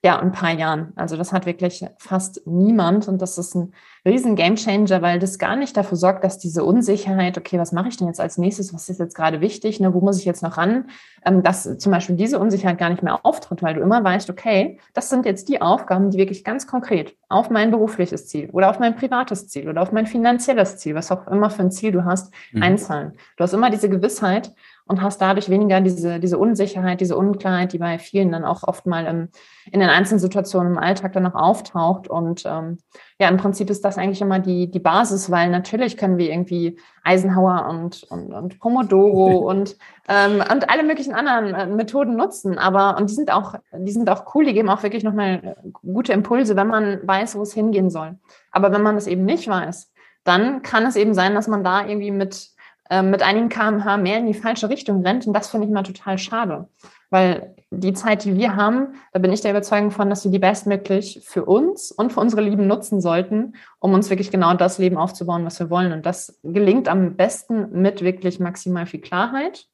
[0.04, 0.92] ja, ein paar Jahren.
[0.96, 3.72] Also das hat wirklich fast niemand und das ist ein
[4.04, 7.96] riesen Gamechanger, weil das gar nicht dafür sorgt, dass diese Unsicherheit, okay, was mache ich
[7.96, 10.58] denn jetzt als nächstes, was ist jetzt gerade wichtig, ne, wo muss ich jetzt noch
[10.58, 10.90] ran,
[11.24, 14.78] ähm, dass zum Beispiel diese Unsicherheit gar nicht mehr auftritt, weil du immer weißt, okay,
[14.92, 18.78] das sind jetzt die Aufgaben, die wirklich ganz konkret auf mein berufliches Ziel oder auf
[18.78, 22.04] mein privates Ziel oder auf mein finanzielles Ziel, was auch immer für ein Ziel du
[22.04, 22.62] hast, mhm.
[22.62, 23.12] einzahlen.
[23.38, 24.52] Du hast immer diese Gewissheit
[24.86, 28.84] und hast dadurch weniger diese, diese Unsicherheit, diese Unklarheit, die bei vielen dann auch oft
[28.84, 29.28] mal im,
[29.72, 32.06] in den einzelnen Situationen im Alltag dann noch auftaucht.
[32.08, 32.78] Und ähm,
[33.18, 36.78] ja, im Prinzip ist das eigentlich immer die, die Basis, weil natürlich können wir irgendwie
[37.02, 39.76] Eisenhower und, und, und Pomodoro und,
[40.08, 42.58] ähm, und alle möglichen anderen äh, Methoden nutzen.
[42.58, 46.12] Aber, und die sind auch, die sind auch cool, die geben auch wirklich nochmal gute
[46.12, 48.18] Impulse, wenn man weiß, wo es hingehen soll.
[48.50, 49.92] Aber wenn man das eben nicht weiß,
[50.24, 52.53] dann kann es eben sein, dass man da irgendwie mit ähm,
[52.90, 55.26] mit einigen kmh mehr in die falsche Richtung rennt.
[55.26, 56.68] Und das finde ich mal total schade.
[57.10, 60.38] Weil die Zeit, die wir haben, da bin ich der Überzeugung von, dass wir die
[60.38, 64.96] bestmöglich für uns und für unsere Lieben nutzen sollten, um uns wirklich genau das Leben
[64.96, 65.92] aufzubauen, was wir wollen.
[65.92, 69.66] Und das gelingt am besten mit wirklich maximal viel Klarheit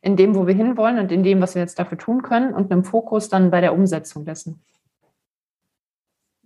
[0.00, 2.72] in dem, wo wir hinwollen und in dem, was wir jetzt dafür tun können und
[2.72, 4.62] einem Fokus dann bei der Umsetzung dessen.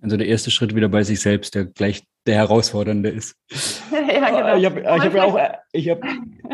[0.03, 3.37] Also der erste Schritt wieder bei sich selbst, der gleich der herausfordernde ist.
[3.93, 4.57] ja, genau.
[4.57, 5.39] Ich habe hab mir, auch,
[5.73, 6.01] ich hab,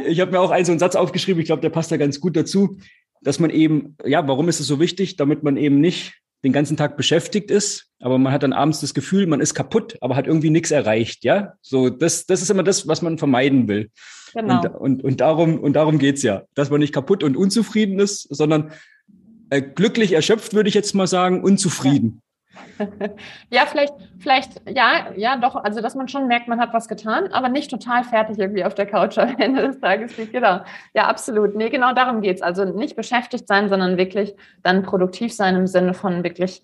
[0.07, 2.21] ich hab mir auch einen so einen Satz aufgeschrieben, ich glaube, der passt da ganz
[2.21, 2.79] gut dazu,
[3.21, 5.17] dass man eben, ja, warum ist es so wichtig?
[5.17, 8.95] Damit man eben nicht den ganzen Tag beschäftigt ist, aber man hat dann abends das
[8.95, 11.55] Gefühl, man ist kaputt, aber hat irgendwie nichts erreicht, ja?
[11.63, 13.91] So, das, das ist immer das, was man vermeiden will.
[14.33, 14.61] Genau.
[14.61, 18.29] Und, und, und darum, und darum geht's ja, dass man nicht kaputt und unzufrieden ist,
[18.35, 18.73] sondern
[19.51, 22.23] äh, glücklich erschöpft, würde ich jetzt mal sagen, unzufrieden.
[23.51, 27.33] ja, vielleicht, vielleicht, ja, ja, doch, also dass man schon merkt, man hat was getan,
[27.33, 30.33] aber nicht total fertig irgendwie auf der Couch am Ende des Tages liegt.
[30.33, 30.61] Genau.
[30.95, 31.55] Ja, absolut.
[31.55, 32.43] Nee, genau darum geht's.
[32.43, 36.63] Also nicht beschäftigt sein, sondern wirklich dann produktiv sein im Sinne von wirklich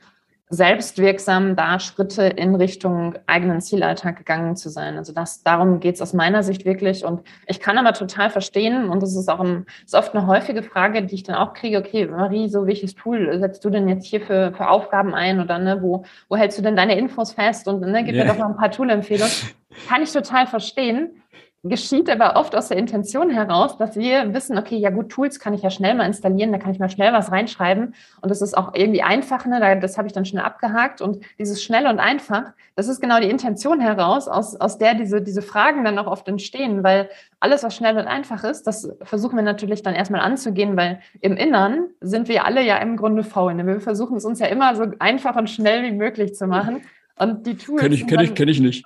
[0.52, 4.98] selbstwirksam da Schritte in Richtung eigenen Zielalltag gegangen zu sein.
[4.98, 7.06] Also das, darum geht es aus meiner Sicht wirklich.
[7.06, 10.62] Und ich kann aber total verstehen, und das ist auch ein, ist oft eine häufige
[10.62, 14.04] Frage, die ich dann auch kriege, okay, Marie, so welches Tool setzt du denn jetzt
[14.04, 17.66] hier für, für Aufgaben ein oder ne, wo, wo hältst du denn deine Infos fest
[17.66, 18.24] und ne, gib yeah.
[18.24, 19.32] mir doch noch ein paar Tool-Empfehlungen.
[19.88, 21.21] Kann ich total verstehen
[21.64, 25.54] geschieht aber oft aus der Intention heraus, dass wir wissen, okay, ja gut, Tools kann
[25.54, 28.56] ich ja schnell mal installieren, da kann ich mal schnell was reinschreiben und das ist
[28.58, 29.78] auch irgendwie einfach, ne?
[29.80, 33.30] das habe ich dann schnell abgehakt und dieses schnell und einfach, das ist genau die
[33.30, 37.76] Intention heraus, aus, aus der diese, diese Fragen dann auch oft entstehen, weil alles, was
[37.76, 42.26] schnell und einfach ist, das versuchen wir natürlich dann erstmal anzugehen, weil im Innern sind
[42.26, 43.54] wir alle ja im Grunde faul.
[43.54, 43.64] Ne?
[43.64, 46.82] Wir versuchen es uns ja immer so einfach und schnell wie möglich zu machen.
[47.22, 47.80] Und die Tools.
[47.80, 48.84] Kenn ich, kenn ich, kenn ich nicht.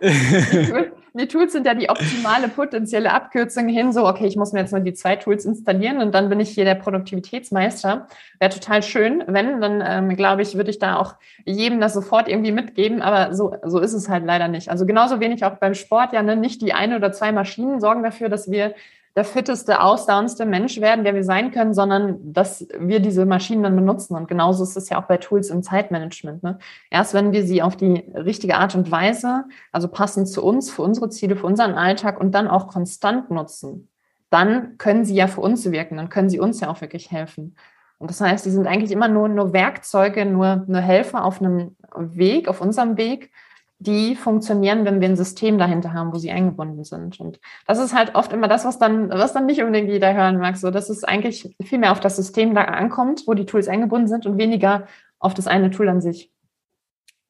[1.14, 4.72] die Tools sind ja die optimale potenzielle Abkürzung hin, so, okay, ich muss mir jetzt
[4.72, 8.08] nur die zwei Tools installieren und dann bin ich hier der Produktivitätsmeister.
[8.38, 9.24] Wäre total schön.
[9.26, 11.14] Wenn, dann ähm, glaube ich, würde ich da auch
[11.44, 14.70] jedem das sofort irgendwie mitgeben, aber so, so ist es halt leider nicht.
[14.70, 18.02] Also genauso wenig auch beim Sport, ja, ne, nicht die eine oder zwei Maschinen sorgen
[18.02, 18.74] dafür, dass wir
[19.16, 23.74] der fitteste, ausdauerndste Mensch werden, der wir sein können, sondern dass wir diese Maschinen dann
[23.74, 24.14] benutzen.
[24.14, 26.42] Und genauso ist es ja auch bei Tools im Zeitmanagement.
[26.42, 26.58] Ne?
[26.90, 30.82] Erst wenn wir sie auf die richtige Art und Weise, also passend zu uns, für
[30.82, 33.88] unsere Ziele, für unseren Alltag und dann auch konstant nutzen,
[34.28, 37.56] dann können sie ja für uns wirken, dann können sie uns ja auch wirklich helfen.
[37.98, 41.74] Und das heißt, die sind eigentlich immer nur, nur Werkzeuge, nur, nur Helfer auf einem
[41.96, 43.30] Weg, auf unserem Weg,
[43.78, 47.20] die funktionieren, wenn wir ein System dahinter haben, wo sie eingebunden sind.
[47.20, 50.38] Und das ist halt oft immer das, was dann, was dann nicht unbedingt jeder hören
[50.38, 50.56] mag.
[50.56, 54.08] So, dass es eigentlich viel mehr auf das System da ankommt, wo die Tools eingebunden
[54.08, 54.86] sind und weniger
[55.18, 56.30] auf das eine Tool an sich.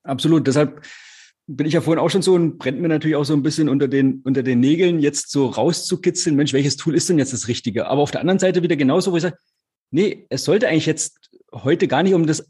[0.05, 0.47] Absolut.
[0.47, 0.83] Deshalb
[1.49, 3.69] bin ich ja vorhin auch schon so und brennt mir natürlich auch so ein bisschen
[3.69, 7.49] unter den, unter den Nägeln, jetzt so rauszukitzeln, Mensch, welches Tool ist denn jetzt das
[7.49, 7.87] Richtige?
[7.87, 9.39] Aber auf der anderen Seite wieder genauso, wo ich sage,
[9.91, 12.49] nee, es sollte eigentlich jetzt heute gar nicht um das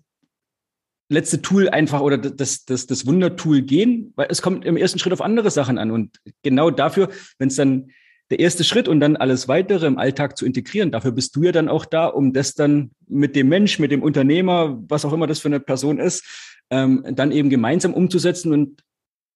[1.08, 5.12] letzte Tool einfach oder das, das, das Wundertool gehen, weil es kommt im ersten Schritt
[5.12, 5.90] auf andere Sachen an.
[5.90, 7.90] Und genau dafür, wenn es dann
[8.30, 11.52] der erste Schritt und dann alles weitere im Alltag zu integrieren, dafür bist du ja
[11.52, 15.28] dann auch da, um das dann mit dem Mensch, mit dem Unternehmer, was auch immer
[15.28, 16.24] das für eine Person ist,
[16.70, 18.82] ähm, dann eben gemeinsam umzusetzen und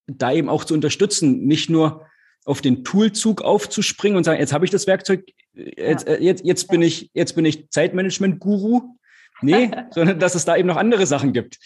[0.08, 2.04] da eben auch zu unterstützen, nicht nur
[2.44, 6.16] auf den Toolzug aufzuspringen und sagen, jetzt habe ich das Werkzeug, jetzt, ja.
[6.18, 8.96] jetzt, jetzt bin ich, jetzt bin ich Zeitmanagement-Guru,
[9.42, 11.58] Nee, sondern dass es da eben noch andere Sachen gibt.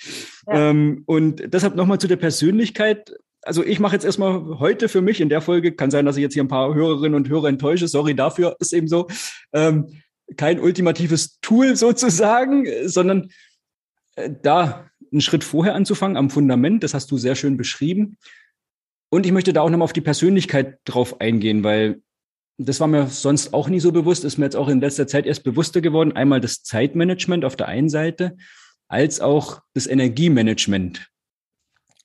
[0.46, 0.70] Ja.
[0.70, 3.14] Ähm, und deshalb nochmal zu der Persönlichkeit.
[3.42, 6.22] Also ich mache jetzt erstmal heute für mich in der Folge, kann sein, dass ich
[6.22, 9.08] jetzt hier ein paar Hörerinnen und Hörer enttäusche, sorry dafür, ist eben so,
[9.52, 10.00] ähm,
[10.36, 13.30] kein ultimatives Tool sozusagen, sondern
[14.16, 18.16] äh, da einen Schritt vorher anzufangen am Fundament, das hast du sehr schön beschrieben.
[19.10, 22.02] Und ich möchte da auch nochmal auf die Persönlichkeit drauf eingehen, weil
[22.58, 25.26] das war mir sonst auch nie so bewusst, ist mir jetzt auch in letzter Zeit
[25.26, 26.12] erst bewusster geworden.
[26.12, 28.36] Einmal das Zeitmanagement auf der einen Seite,
[28.88, 31.08] als auch das Energiemanagement.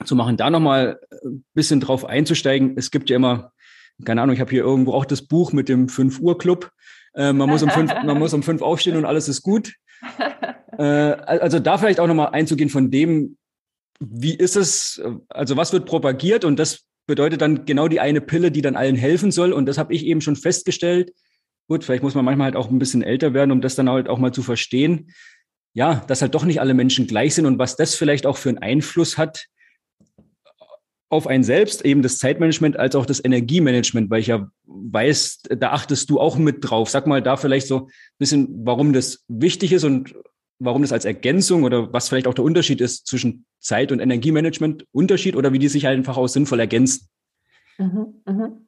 [0.05, 2.73] Zu machen, da nochmal ein bisschen drauf einzusteigen.
[2.77, 3.51] Es gibt ja immer,
[4.05, 6.71] keine Ahnung, ich habe hier irgendwo auch das Buch mit dem 5-Uhr-Club.
[7.15, 9.73] Äh, man, muss um fünf, man muss um fünf aufstehen und alles ist gut.
[10.77, 13.35] Äh, also da vielleicht auch nochmal einzugehen von dem,
[13.99, 18.51] wie ist es, also was wird propagiert und das bedeutet dann genau die eine Pille,
[18.51, 19.51] die dann allen helfen soll.
[19.51, 21.11] Und das habe ich eben schon festgestellt.
[21.67, 24.07] Gut, vielleicht muss man manchmal halt auch ein bisschen älter werden, um das dann halt
[24.07, 25.11] auch mal zu verstehen.
[25.73, 28.49] Ja, dass halt doch nicht alle Menschen gleich sind und was das vielleicht auch für
[28.49, 29.47] einen Einfluss hat
[31.09, 35.71] auf einen selbst, eben das Zeitmanagement als auch das Energiemanagement, weil ich ja weiß, da
[35.71, 36.89] achtest du auch mit drauf.
[36.89, 40.13] Sag mal da vielleicht so ein bisschen, warum das wichtig ist und
[40.59, 44.85] warum das als Ergänzung oder was vielleicht auch der Unterschied ist zwischen Zeit- und Energiemanagement,
[44.91, 47.07] Unterschied oder wie die sich halt einfach auch sinnvoll ergänzen.
[47.77, 48.67] Mhm, mhm.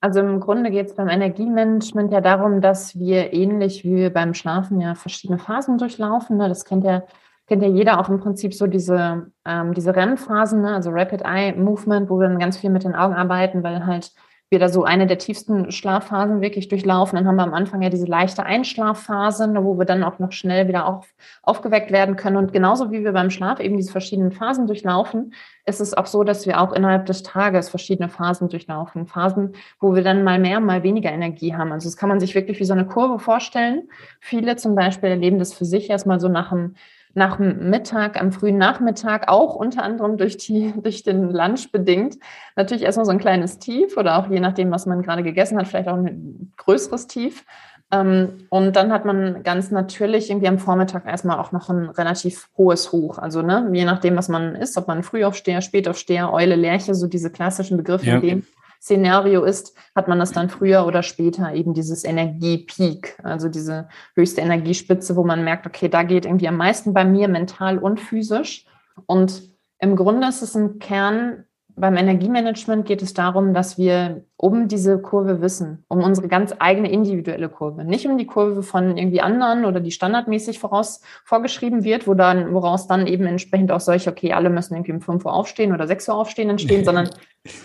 [0.00, 4.80] Also im Grunde geht es beim Energiemanagement ja darum, dass wir ähnlich wie beim Schlafen
[4.80, 6.36] ja verschiedene Phasen durchlaufen.
[6.36, 6.48] Ne?
[6.48, 7.04] Das kennt ja,
[7.46, 10.74] kennt ja jeder auch im Prinzip so diese, ähm, diese REM-Phasen, ne?
[10.74, 14.12] also Rapid Eye Movement, wo wir dann ganz viel mit den Augen arbeiten, weil halt
[14.54, 17.16] wir da so eine der tiefsten Schlafphasen wirklich durchlaufen.
[17.16, 20.30] Dann haben wir am Anfang ja diese leichte Einschlafphase, ne, wo wir dann auch noch
[20.30, 22.36] schnell wieder auf, aufgeweckt werden können.
[22.36, 25.34] Und genauso wie wir beim Schlaf eben diese verschiedenen Phasen durchlaufen,
[25.66, 29.06] ist es auch so, dass wir auch innerhalb des Tages verschiedene Phasen durchlaufen.
[29.06, 31.72] Phasen, wo wir dann mal mehr, mal weniger Energie haben.
[31.72, 33.88] Also das kann man sich wirklich wie so eine Kurve vorstellen.
[34.20, 36.76] Viele zum Beispiel erleben das für sich erstmal so nach einem
[37.14, 42.16] nach Mittag, am frühen Nachmittag, auch unter anderem durch, die, durch den Lunch bedingt,
[42.56, 45.68] natürlich erstmal so ein kleines Tief oder auch je nachdem, was man gerade gegessen hat,
[45.68, 47.44] vielleicht auch ein größeres Tief.
[47.90, 52.48] Ähm, und dann hat man ganz natürlich irgendwie am Vormittag erstmal auch noch ein relativ
[52.56, 53.18] hohes Hoch.
[53.18, 57.30] Also ne, je nachdem, was man ist, ob man Frühaufsteher, Spätaufsteher, Eule, Lerche, so diese
[57.30, 58.14] klassischen Begriffe, ja.
[58.16, 58.46] in dem
[58.84, 64.42] Szenario ist, hat man das dann früher oder später eben dieses Energiepeak, also diese höchste
[64.42, 68.66] Energiespitze, wo man merkt, okay, da geht irgendwie am meisten bei mir mental und physisch.
[69.06, 69.42] Und
[69.78, 71.44] im Grunde ist es ein Kern
[71.76, 76.90] beim Energiemanagement geht es darum, dass wir um diese Kurve wissen, um unsere ganz eigene
[76.90, 82.06] individuelle Kurve, nicht um die Kurve von irgendwie anderen oder die standardmäßig voraus vorgeschrieben wird,
[82.06, 85.32] wo dann, woraus dann eben entsprechend auch solche, okay, alle müssen irgendwie um 5 Uhr
[85.32, 87.10] aufstehen oder 6 Uhr aufstehen entstehen, sondern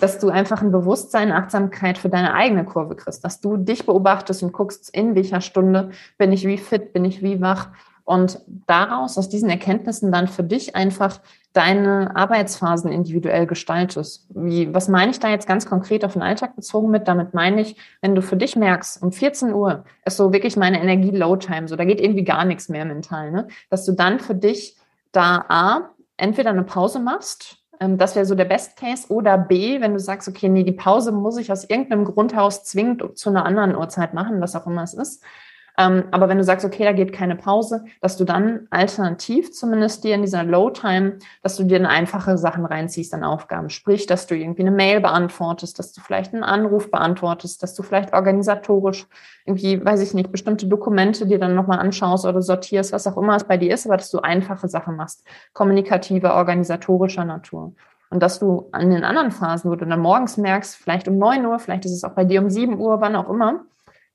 [0.02, 4.42] dass du einfach ein Bewusstsein, Achtsamkeit für deine eigene Kurve kriegst, dass du dich beobachtest
[4.42, 7.70] und guckst, in welcher Stunde bin ich wie fit, bin ich wie wach,
[8.10, 11.20] und daraus, aus diesen Erkenntnissen dann für dich einfach
[11.54, 14.28] deine Arbeitsphasen individuell gestaltest.
[14.30, 17.08] Wie, was meine ich da jetzt ganz konkret auf den Alltag bezogen mit?
[17.08, 20.82] Damit meine ich, wenn du für dich merkst, um 14 Uhr ist so wirklich meine
[20.82, 23.48] Energie Low Time, so da geht irgendwie gar nichts mehr mental, ne?
[23.70, 24.78] Dass du dann für dich
[25.12, 29.12] da A, entweder eine Pause machst, ähm, das wäre so der Best Case.
[29.12, 32.64] Oder B, wenn du sagst, okay, nee, die Pause muss ich aus irgendeinem Grund heraus
[32.64, 35.24] zwingend zu einer anderen Uhrzeit machen, was auch immer es ist,
[35.80, 40.04] ähm, aber wenn du sagst, okay, da geht keine Pause, dass du dann alternativ zumindest
[40.04, 43.70] dir in dieser Low Time, dass du dir einfache Sachen reinziehst an Aufgaben.
[43.70, 47.84] Sprich, dass du irgendwie eine Mail beantwortest, dass du vielleicht einen Anruf beantwortest, dass du
[47.84, 49.08] vielleicht organisatorisch
[49.46, 53.38] irgendwie, weiß ich nicht, bestimmte Dokumente dir dann nochmal anschaust oder sortierst, was auch immer
[53.38, 55.26] es bei dir ist, aber dass du einfache Sachen machst.
[55.54, 57.74] Kommunikativer, organisatorischer Natur.
[58.10, 61.46] Und dass du an den anderen Phasen, wo du dann morgens merkst, vielleicht um neun
[61.46, 63.62] Uhr, vielleicht ist es auch bei dir um sieben Uhr, wann auch immer,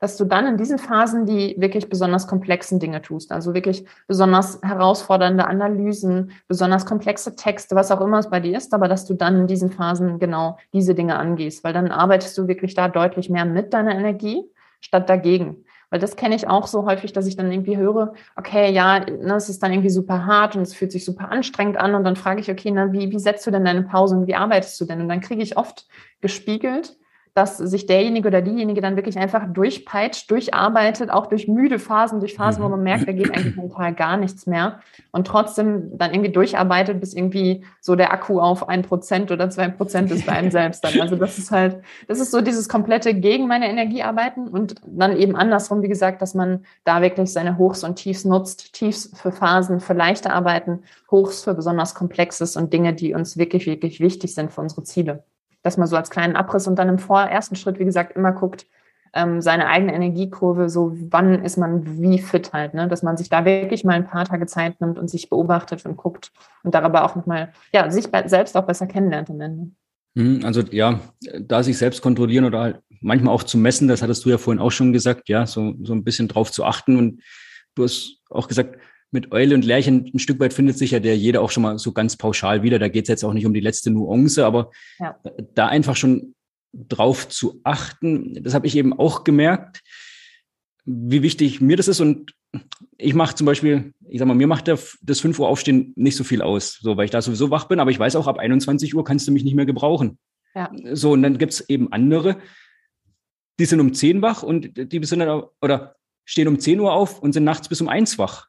[0.04, 3.32] dass du dann in diesen Phasen die wirklich besonders komplexen Dinge tust.
[3.32, 8.74] Also wirklich besonders herausfordernde Analysen, besonders komplexe Texte, was auch immer es bei dir ist,
[8.74, 12.46] aber dass du dann in diesen Phasen genau diese Dinge angehst, weil dann arbeitest du
[12.48, 14.44] wirklich da deutlich mehr mit deiner Energie
[14.82, 15.64] statt dagegen.
[15.88, 19.36] Weil das kenne ich auch so häufig, dass ich dann irgendwie höre, okay, ja, ne,
[19.36, 22.16] es ist dann irgendwie super hart und es fühlt sich super anstrengend an und dann
[22.16, 24.84] frage ich, okay, na, wie, wie setzt du denn deine Pause und wie arbeitest du
[24.84, 25.00] denn?
[25.00, 25.86] Und dann kriege ich oft
[26.20, 26.98] gespiegelt,
[27.34, 32.34] dass sich derjenige oder diejenige dann wirklich einfach durchpeitscht, durcharbeitet, auch durch müde Phasen, durch
[32.34, 32.72] Phasen, wo mhm.
[32.72, 34.78] man merkt, da geht eigentlich mental gar nichts mehr
[35.10, 39.66] und trotzdem dann irgendwie durcharbeitet, bis irgendwie so der Akku auf ein Prozent oder zwei
[39.68, 41.00] Prozent ist bei einem selbst dann.
[41.00, 45.16] Also das ist halt, das ist so dieses komplette gegen meine Energie arbeiten und dann
[45.16, 48.74] eben andersrum, wie gesagt, dass man da wirklich seine Hochs und Tiefs nutzt.
[48.74, 53.66] Tiefs für Phasen, für leichte Arbeiten, Hochs für besonders Komplexes und Dinge, die uns wirklich,
[53.66, 55.24] wirklich wichtig sind für unsere Ziele
[55.64, 58.30] dass man so als kleinen Abriss und dann im vor ersten Schritt, wie gesagt, immer
[58.32, 58.66] guckt,
[59.14, 62.86] ähm, seine eigene Energiekurve, so wann ist man wie fit halt, ne?
[62.86, 65.96] dass man sich da wirklich mal ein paar Tage Zeit nimmt und sich beobachtet und
[65.96, 69.70] guckt und darüber auch nochmal, ja, sich selbst auch besser kennenlernt am Ende.
[70.14, 71.00] Mhm, also ja,
[71.40, 74.60] da sich selbst kontrollieren oder halt manchmal auch zu messen, das hattest du ja vorhin
[74.60, 76.96] auch schon gesagt, ja, so, so ein bisschen drauf zu achten.
[76.96, 77.22] Und
[77.74, 78.78] du hast auch gesagt,
[79.14, 81.78] mit Eule und Lärchen ein Stück weit findet sich ja der jeder auch schon mal
[81.78, 82.78] so ganz pauschal wieder.
[82.78, 85.18] Da geht es jetzt auch nicht um die letzte Nuance, aber ja.
[85.54, 86.34] da einfach schon
[86.72, 89.82] drauf zu achten, das habe ich eben auch gemerkt,
[90.84, 92.00] wie wichtig mir das ist.
[92.00, 92.34] Und
[92.98, 96.24] ich mache zum Beispiel, ich sag mal, mir macht das 5 Uhr Aufstehen nicht so
[96.24, 98.94] viel aus, so weil ich da sowieso wach bin, aber ich weiß auch, ab 21
[98.94, 100.18] Uhr kannst du mich nicht mehr gebrauchen.
[100.54, 100.70] Ja.
[100.92, 102.36] So, und dann gibt es eben andere,
[103.58, 107.20] die sind um 10 wach und die sind dann, oder stehen um 10 Uhr auf
[107.20, 108.48] und sind nachts bis um 1 wach.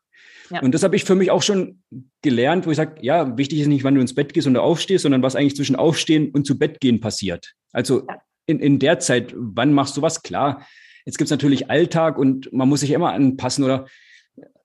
[0.50, 0.62] Ja.
[0.62, 1.82] Und das habe ich für mich auch schon
[2.22, 5.04] gelernt, wo ich sage, ja, wichtig ist nicht, wann du ins Bett gehst und aufstehst,
[5.04, 7.54] sondern was eigentlich zwischen Aufstehen und zu Bett gehen passiert.
[7.72, 8.18] Also ja.
[8.46, 10.22] in, in der Zeit, wann machst du was?
[10.22, 10.66] Klar,
[11.06, 13.88] jetzt gibt es natürlich Alltag und man muss sich immer anpassen oder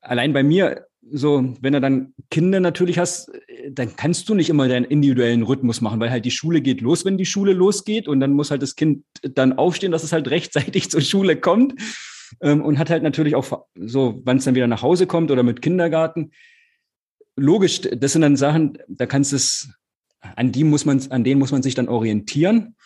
[0.01, 3.33] allein bei mir, so, wenn du dann Kinder natürlich hast,
[3.70, 7.05] dann kannst du nicht immer deinen individuellen Rhythmus machen, weil halt die Schule geht los,
[7.05, 10.28] wenn die Schule losgeht und dann muss halt das Kind dann aufstehen, dass es halt
[10.28, 11.74] rechtzeitig zur Schule kommt
[12.41, 15.43] ähm, und hat halt natürlich auch so, wann es dann wieder nach Hause kommt oder
[15.43, 16.33] mit Kindergarten.
[17.37, 19.72] Logisch, das sind dann Sachen, da kannst es,
[20.20, 22.76] an die muss man, an denen muss man sich dann orientieren.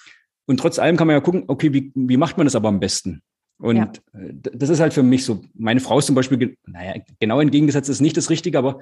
[0.47, 2.80] Und trotz allem kann man ja gucken, okay, wie, wie macht man das aber am
[2.80, 3.22] besten?
[3.59, 3.92] Und ja.
[4.12, 5.42] das ist halt für mich so.
[5.55, 8.80] Meine Frau ist zum Beispiel, naja, genau entgegengesetzt ist nicht das Richtige, aber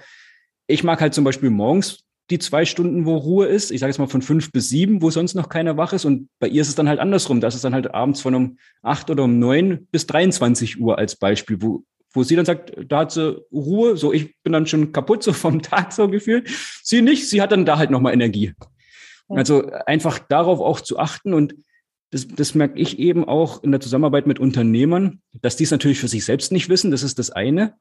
[0.67, 3.71] ich mag halt zum Beispiel morgens die zwei Stunden, wo Ruhe ist.
[3.71, 6.05] Ich sage jetzt mal von fünf bis sieben, wo sonst noch keiner wach ist.
[6.05, 7.41] Und bei ihr ist es dann halt andersrum.
[7.41, 11.17] Das ist dann halt abends von um acht oder um neun bis 23 Uhr als
[11.17, 13.97] Beispiel, wo, wo sie dann sagt, da hat sie Ruhe.
[13.97, 16.49] So, ich bin dann schon kaputt, so vom Tag so gefühlt.
[16.83, 18.55] Sie nicht, sie hat dann da halt nochmal Energie.
[19.29, 21.55] Also einfach darauf auch zu achten und
[22.11, 25.99] das, das merke ich eben auch in der Zusammenarbeit mit Unternehmern, dass die es natürlich
[25.99, 26.91] für sich selbst nicht wissen.
[26.91, 27.75] Das ist das eine.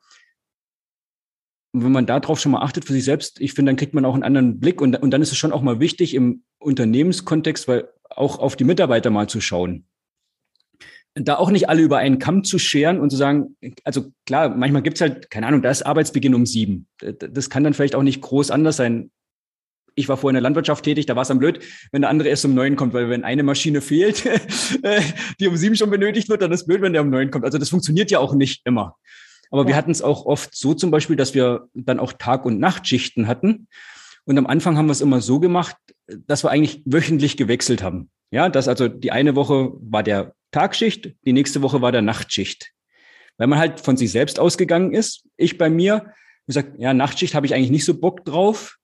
[1.74, 4.14] Wenn man darauf schon mal achtet für sich selbst, ich finde, dann kriegt man auch
[4.14, 7.88] einen anderen Blick und, und dann ist es schon auch mal wichtig im Unternehmenskontext, weil
[8.10, 9.86] auch auf die Mitarbeiter mal zu schauen.
[11.14, 14.82] Da auch nicht alle über einen Kamm zu scheren und zu sagen, also klar, manchmal
[14.82, 16.88] gibt es halt, keine Ahnung, da ist Arbeitsbeginn um sieben.
[17.00, 19.12] Das kann dann vielleicht auch nicht groß anders sein.
[19.96, 21.60] Ich war vorher in der Landwirtschaft tätig, da war es am blöd,
[21.92, 24.24] wenn der andere erst um neun kommt, weil wenn eine Maschine fehlt,
[25.40, 27.44] die um sieben schon benötigt wird, dann ist blöd, wenn der um neun kommt.
[27.44, 28.96] Also das funktioniert ja auch nicht immer.
[29.52, 29.68] Aber ja.
[29.70, 33.28] wir hatten es auch oft so zum Beispiel, dass wir dann auch Tag- und Nachtschichten
[33.28, 33.68] hatten.
[34.26, 35.76] Und am Anfang haben wir es immer so gemacht,
[36.08, 38.10] dass wir eigentlich wöchentlich gewechselt haben.
[38.32, 42.72] Ja, dass also die eine Woche war der Tagschicht, die nächste Woche war der Nachtschicht.
[43.38, 45.26] Weil man halt von sich selbst ausgegangen ist.
[45.38, 46.14] Ich bei mir,
[46.48, 48.78] gesagt, ja, Nachtschicht habe ich eigentlich nicht so Bock drauf.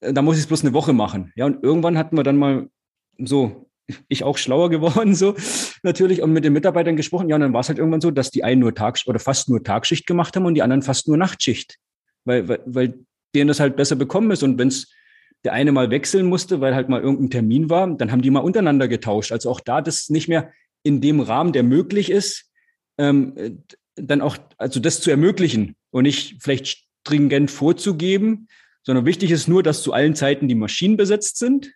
[0.00, 1.32] Da muss ich es bloß eine Woche machen.
[1.34, 2.68] Ja, und irgendwann hatten wir dann mal
[3.18, 3.67] so
[4.08, 5.34] ich auch schlauer geworden, so
[5.82, 7.28] natürlich, und mit den Mitarbeitern gesprochen.
[7.28, 9.48] Ja, und dann war es halt irgendwann so, dass die einen nur Tags- oder fast
[9.48, 11.78] nur Tagschicht gemacht haben und die anderen fast nur Nachtschicht,
[12.24, 12.94] weil, weil, weil
[13.34, 14.42] denen das halt besser bekommen ist.
[14.42, 14.92] Und wenn es
[15.44, 18.40] der eine mal wechseln musste, weil halt mal irgendein Termin war, dann haben die mal
[18.40, 19.32] untereinander getauscht.
[19.32, 22.50] Also auch da das nicht mehr in dem Rahmen, der möglich ist,
[22.98, 23.62] ähm,
[23.94, 28.48] dann auch, also das zu ermöglichen und nicht vielleicht stringent vorzugeben,
[28.82, 31.72] sondern wichtig ist nur, dass zu allen Zeiten die Maschinen besetzt sind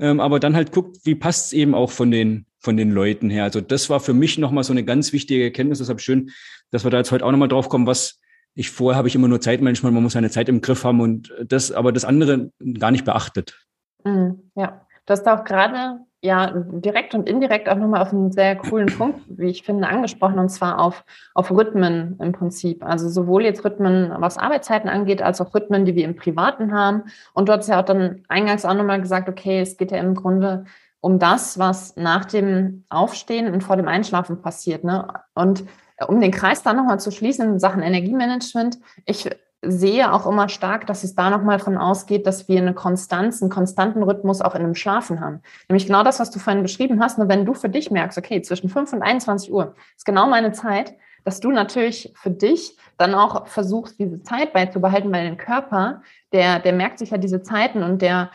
[0.00, 3.30] ähm, aber dann halt guckt, wie passt es eben auch von den, von den Leuten
[3.30, 3.44] her.
[3.44, 5.78] Also das war für mich nochmal so eine ganz wichtige Erkenntnis.
[5.78, 6.30] Deshalb schön,
[6.70, 8.20] dass wir da jetzt heute auch nochmal drauf kommen, was
[8.54, 11.32] ich vorher habe ich immer nur Zeitmanagement, man muss seine Zeit im Griff haben und
[11.46, 13.56] das, aber das andere gar nicht beachtet.
[14.04, 18.56] Mhm, ja, du hast auch gerade ja direkt und indirekt auch nochmal auf einen sehr
[18.56, 21.04] coolen Punkt, wie ich finde, angesprochen, und zwar auf,
[21.34, 22.84] auf Rhythmen im Prinzip.
[22.84, 27.04] Also sowohl jetzt Rhythmen, was Arbeitszeiten angeht, als auch Rhythmen, die wir im Privaten haben.
[27.32, 30.14] Und du hast ja auch dann eingangs auch nochmal gesagt, okay, es geht ja im
[30.14, 30.64] Grunde
[31.00, 34.84] um das, was nach dem Aufstehen und vor dem Einschlafen passiert.
[34.84, 35.08] Ne?
[35.34, 35.64] Und
[36.06, 39.30] um den Kreis da nochmal zu schließen in Sachen Energiemanagement, ich
[39.62, 43.50] sehe auch immer stark, dass es da nochmal von ausgeht, dass wir eine Konstanz, einen
[43.50, 45.42] konstanten Rhythmus auch in einem Schlafen haben.
[45.68, 47.18] Nämlich genau das, was du vorhin beschrieben hast.
[47.18, 50.52] Nur wenn du für dich merkst, okay, zwischen 5 und 21 Uhr ist genau meine
[50.52, 50.94] Zeit,
[51.24, 56.02] dass du natürlich für dich dann auch versuchst, diese Zeit beizubehalten, weil dein Körper,
[56.32, 58.30] der, der merkt sich ja diese Zeiten und der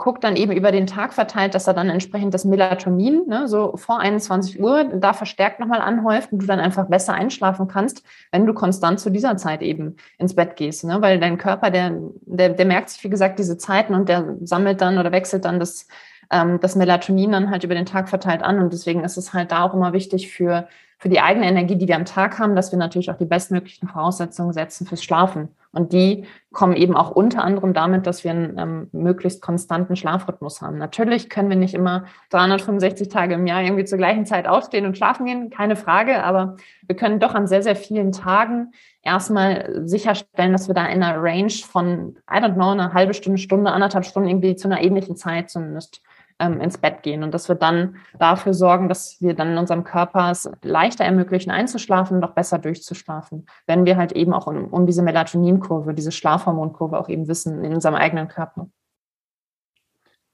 [0.00, 3.76] guckt dann eben über den Tag verteilt, dass er dann entsprechend das Melatonin, ne, so
[3.76, 8.46] vor 21 Uhr, da verstärkt nochmal anhäuft und du dann einfach besser einschlafen kannst, wenn
[8.46, 10.84] du konstant zu dieser Zeit eben ins Bett gehst.
[10.84, 11.00] Ne?
[11.00, 11.92] Weil dein Körper, der,
[12.22, 15.60] der, der merkt sich, wie gesagt, diese Zeiten und der sammelt dann oder wechselt dann
[15.60, 15.86] das,
[16.30, 18.58] ähm, das Melatonin dann halt über den Tag verteilt an.
[18.58, 20.66] Und deswegen ist es halt da auch immer wichtig für
[21.02, 23.88] für die eigene Energie, die wir am Tag haben, dass wir natürlich auch die bestmöglichen
[23.88, 25.48] Voraussetzungen setzen fürs Schlafen.
[25.72, 30.60] Und die kommen eben auch unter anderem damit, dass wir einen ähm, möglichst konstanten Schlafrhythmus
[30.62, 30.78] haben.
[30.78, 34.96] Natürlich können wir nicht immer 365 Tage im Jahr irgendwie zur gleichen Zeit aufstehen und
[34.96, 36.56] schlafen gehen, keine Frage, aber
[36.86, 41.22] wir können doch an sehr, sehr vielen Tagen erstmal sicherstellen, dass wir da in einer
[41.22, 45.14] Range von, I don't know, eine halbe Stunde, Stunde, anderthalb Stunden irgendwie zu einer ähnlichen
[45.14, 46.02] Zeit zumindest
[46.40, 49.84] ähm, ins Bett gehen und dass wir dann dafür sorgen, dass wir dann in unserem
[49.84, 54.64] Körper es leichter ermöglichen, einzuschlafen und auch besser durchzuschlafen, wenn wir halt eben auch um,
[54.64, 58.68] um diese Melatoninkurve, diese Schlafhormonkurve auch eben wissen in unserem eigenen Körper.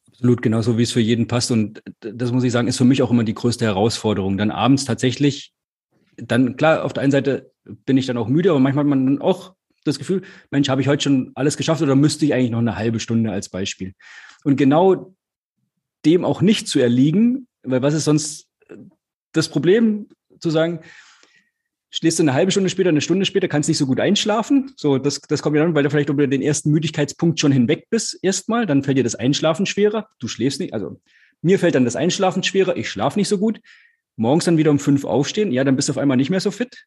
[0.09, 1.51] Absolut, genauso wie es für jeden passt.
[1.51, 4.39] Und das muss ich sagen, ist für mich auch immer die größte Herausforderung.
[4.39, 5.53] Dann abends tatsächlich,
[6.17, 9.05] dann klar, auf der einen Seite bin ich dann auch müde, aber manchmal hat man
[9.05, 9.55] dann auch
[9.85, 12.77] das Gefühl, Mensch, habe ich heute schon alles geschafft oder müsste ich eigentlich noch eine
[12.77, 13.93] halbe Stunde als Beispiel?
[14.43, 15.16] Und genau
[16.07, 18.49] dem auch nicht zu erliegen, weil was ist sonst
[19.33, 20.81] das Problem, zu sagen,
[21.91, 24.73] stehst du eine halbe Stunde später, eine Stunde später, kannst nicht so gut einschlafen.
[24.77, 27.87] So, das, das kommt ja dann, weil du vielleicht über den ersten Müdigkeitspunkt schon hinweg
[27.91, 28.67] bist, erstmal.
[28.67, 30.09] Dann fällt dir das Einschlafen schwerer.
[30.19, 30.75] Du schläfst nicht.
[30.75, 31.01] Also,
[31.43, 32.77] mir fällt dann das Einschlafen schwerer.
[32.77, 33.61] Ich schlafe nicht so gut.
[34.17, 35.53] Morgens dann wieder um fünf aufstehen.
[35.53, 36.87] Ja, dann bist du auf einmal nicht mehr so fit.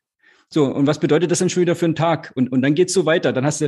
[0.49, 2.31] So, und was bedeutet das dann schon wieder für einen Tag?
[2.35, 3.33] Und, und dann geht's so weiter.
[3.33, 3.65] Dann hast du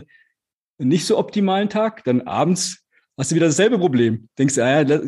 [0.80, 2.04] einen nicht so optimalen Tag.
[2.04, 2.84] Dann abends
[3.18, 4.30] hast du wieder dasselbe Problem.
[4.38, 5.02] Denkst du, ah ja,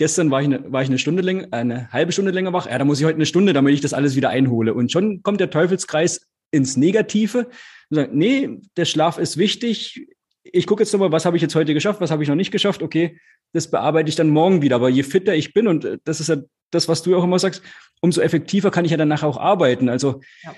[0.00, 2.66] gestern war ich, eine, war ich eine Stunde länger, eine halbe Stunde länger wach.
[2.66, 4.72] Ja, da muss ich heute eine Stunde, damit ich das alles wieder einhole.
[4.72, 7.50] Und schon kommt der Teufelskreis ins Negative.
[7.90, 8.48] Und sagt, nee,
[8.78, 10.06] der Schlaf ist wichtig.
[10.42, 12.50] Ich gucke jetzt nochmal, was habe ich jetzt heute geschafft, was habe ich noch nicht
[12.50, 12.82] geschafft.
[12.82, 13.18] Okay,
[13.52, 14.76] das bearbeite ich dann morgen wieder.
[14.76, 16.38] Aber je fitter ich bin, und das ist ja
[16.70, 17.62] das, was du auch immer sagst,
[18.00, 19.90] umso effektiver kann ich ja danach auch arbeiten.
[19.90, 20.54] Also ja.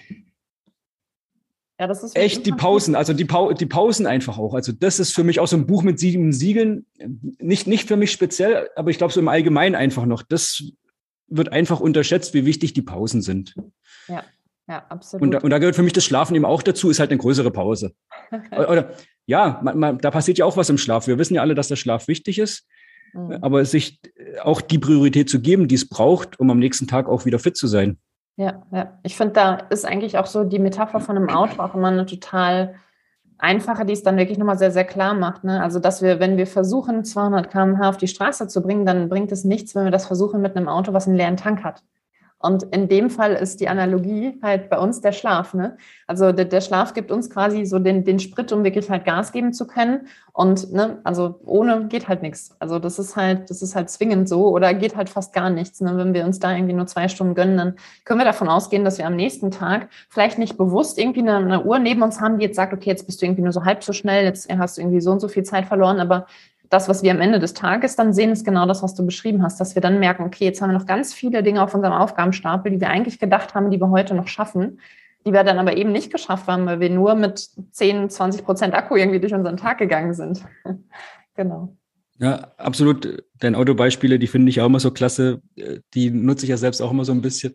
[1.81, 4.55] Ja, das ist echt die Pausen, also die, pa die Pausen einfach auch.
[4.55, 6.87] Also das ist für mich auch so ein Buch mit sieben Siegeln.
[7.39, 10.23] Nicht, nicht für mich speziell, aber ich glaube so im Allgemeinen einfach noch.
[10.23, 10.63] Das
[11.29, 13.55] wird einfach unterschätzt, wie wichtig die Pausen sind.
[14.07, 14.23] Ja,
[14.69, 15.23] ja, absolut.
[15.23, 17.19] Und da, und da gehört für mich das Schlafen eben auch dazu, ist halt eine
[17.19, 17.95] größere Pause.
[18.53, 18.93] Oder
[19.27, 21.07] ja, man, man, da passiert ja auch was im Schlaf.
[21.07, 22.67] Wir wissen ja alle, dass der Schlaf wichtig ist.
[23.13, 23.39] Mhm.
[23.41, 24.01] Aber sich
[24.43, 27.57] auch die Priorität zu geben, die es braucht, um am nächsten Tag auch wieder fit
[27.57, 27.99] zu sein.
[28.37, 28.99] Ja, ja.
[29.03, 32.07] Ich finde, da ist eigentlich auch so die Metapher von einem Auto auch immer eine
[32.07, 32.75] total
[33.39, 35.45] einfache, die es dann wirklich nochmal sehr, sehr klar macht.
[35.45, 35.63] Ne?
[35.63, 39.33] Also, dass wir, wenn wir versuchen, 200 km/h auf die Straße zu bringen, dann bringt
[39.33, 41.83] es nichts, wenn wir das versuchen mit einem Auto, was einen leeren Tank hat.
[42.43, 45.55] Und in dem Fall ist die Analogie halt bei uns der Schlaf.
[45.55, 45.77] Ne?
[46.09, 49.31] Also der, der Schlaf gibt uns quasi so den, den Sprit, um wirklich halt Gas
[49.31, 50.09] geben zu können.
[50.33, 52.57] Und ne, also ohne geht halt nichts.
[52.59, 55.81] Also das ist halt, das ist halt zwingend so oder geht halt fast gar nichts.
[55.81, 55.97] Ne?
[55.97, 57.75] Wenn wir uns da irgendwie nur zwei Stunden gönnen, dann
[58.05, 61.63] können wir davon ausgehen, dass wir am nächsten Tag vielleicht nicht bewusst irgendwie eine, eine
[61.63, 63.85] Uhr neben uns haben, die jetzt sagt, okay, jetzt bist du irgendwie nur so halb
[63.85, 66.27] so schnell, jetzt hast du irgendwie so und so viel Zeit verloren, aber
[66.73, 69.43] das, was wir am Ende des Tages dann sehen, ist genau das, was du beschrieben
[69.43, 71.93] hast, dass wir dann merken, okay, jetzt haben wir noch ganz viele Dinge auf unserem
[71.93, 74.81] Aufgabenstapel, die wir eigentlich gedacht haben, die wir heute noch schaffen,
[75.27, 78.75] die wir dann aber eben nicht geschafft haben, weil wir nur mit 10, 20 Prozent
[78.75, 80.43] Akku irgendwie durch unseren Tag gegangen sind.
[81.37, 81.77] genau.
[82.19, 83.23] Ja, absolut.
[83.39, 85.43] Deine Autobeispiele, die finde ich auch immer so klasse.
[85.93, 87.53] Die nutze ich ja selbst auch immer so ein bisschen.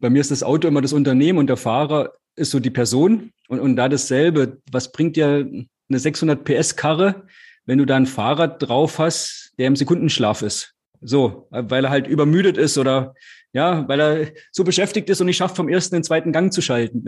[0.00, 3.30] Bei mir ist das Auto immer das Unternehmen und der Fahrer ist so die Person.
[3.48, 4.58] Und, und da dasselbe.
[4.72, 5.46] Was bringt dir
[5.88, 7.26] eine 600 PS Karre,
[7.70, 10.74] wenn du da ein Fahrrad drauf hast, der im Sekundenschlaf ist.
[11.00, 13.14] So, weil er halt übermüdet ist oder
[13.52, 16.52] ja, weil er so beschäftigt ist und nicht schafft, vom ersten in den zweiten Gang
[16.52, 17.04] zu schalten.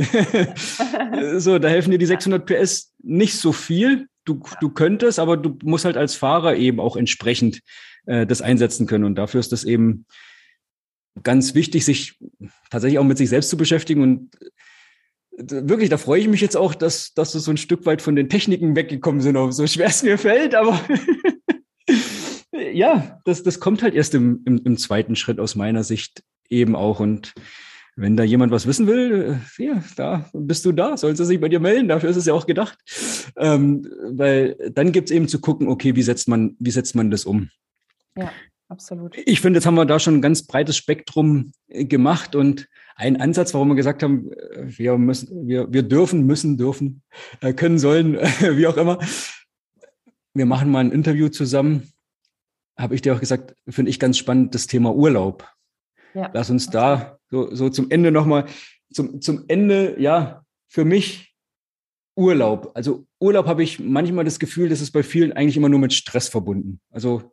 [1.39, 4.07] so, da helfen dir die 600 PS nicht so viel.
[4.25, 7.59] Du, du könntest, aber du musst halt als Fahrer eben auch entsprechend
[8.07, 9.03] äh, das einsetzen können.
[9.03, 10.07] Und dafür ist das eben
[11.25, 12.21] ganz wichtig, sich
[12.71, 14.31] tatsächlich auch mit sich selbst zu beschäftigen und
[15.39, 18.17] wirklich, da freue ich mich jetzt auch, dass, dass wir so ein Stück weit von
[18.17, 20.81] den Techniken weggekommen sind, auch so schwer es mir fällt, aber
[22.73, 26.77] ja, das, das kommt halt erst im, im, im, zweiten Schritt aus meiner Sicht eben
[26.77, 27.01] auch.
[27.01, 27.35] Und
[27.97, 31.41] wenn da jemand was wissen will, äh, ja, da bist du da, soll sie sich
[31.41, 32.79] bei dir melden, dafür ist es ja auch gedacht.
[33.37, 37.11] Ähm, weil dann gibt es eben zu gucken, okay, wie setzt man, wie setzt man
[37.11, 37.51] das um?
[38.17, 38.31] Ja,
[38.69, 39.17] absolut.
[39.17, 43.21] Ich finde, jetzt haben wir da schon ein ganz breites Spektrum äh, gemacht und ein
[43.21, 47.03] Ansatz, warum wir gesagt haben, äh, wir müssen, wir, wir dürfen, müssen, dürfen,
[47.41, 48.99] äh, können, sollen, wie auch immer.
[50.35, 51.93] Wir machen mal ein Interview zusammen.
[52.77, 55.49] Habe ich dir auch gesagt, finde ich ganz spannend, das Thema Urlaub.
[56.15, 56.31] Ja.
[56.33, 58.47] Lass uns da so, so zum Ende nochmal,
[58.93, 61.35] zum, zum Ende, ja, für mich
[62.17, 62.73] Urlaub.
[62.75, 65.93] Also Urlaub habe ich manchmal das Gefühl, das ist bei vielen eigentlich immer nur mit
[65.93, 66.81] Stress verbunden.
[66.91, 67.33] Also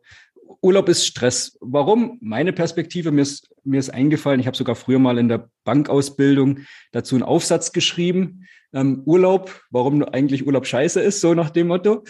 [0.62, 1.56] Urlaub ist Stress.
[1.60, 2.18] Warum?
[2.20, 6.60] Meine Perspektive, mir ist, mir ist eingefallen, ich habe sogar früher mal in der Bankausbildung
[6.92, 8.46] dazu einen Aufsatz geschrieben.
[8.72, 12.04] Ähm, Urlaub, warum eigentlich Urlaub scheiße ist, so nach dem Motto.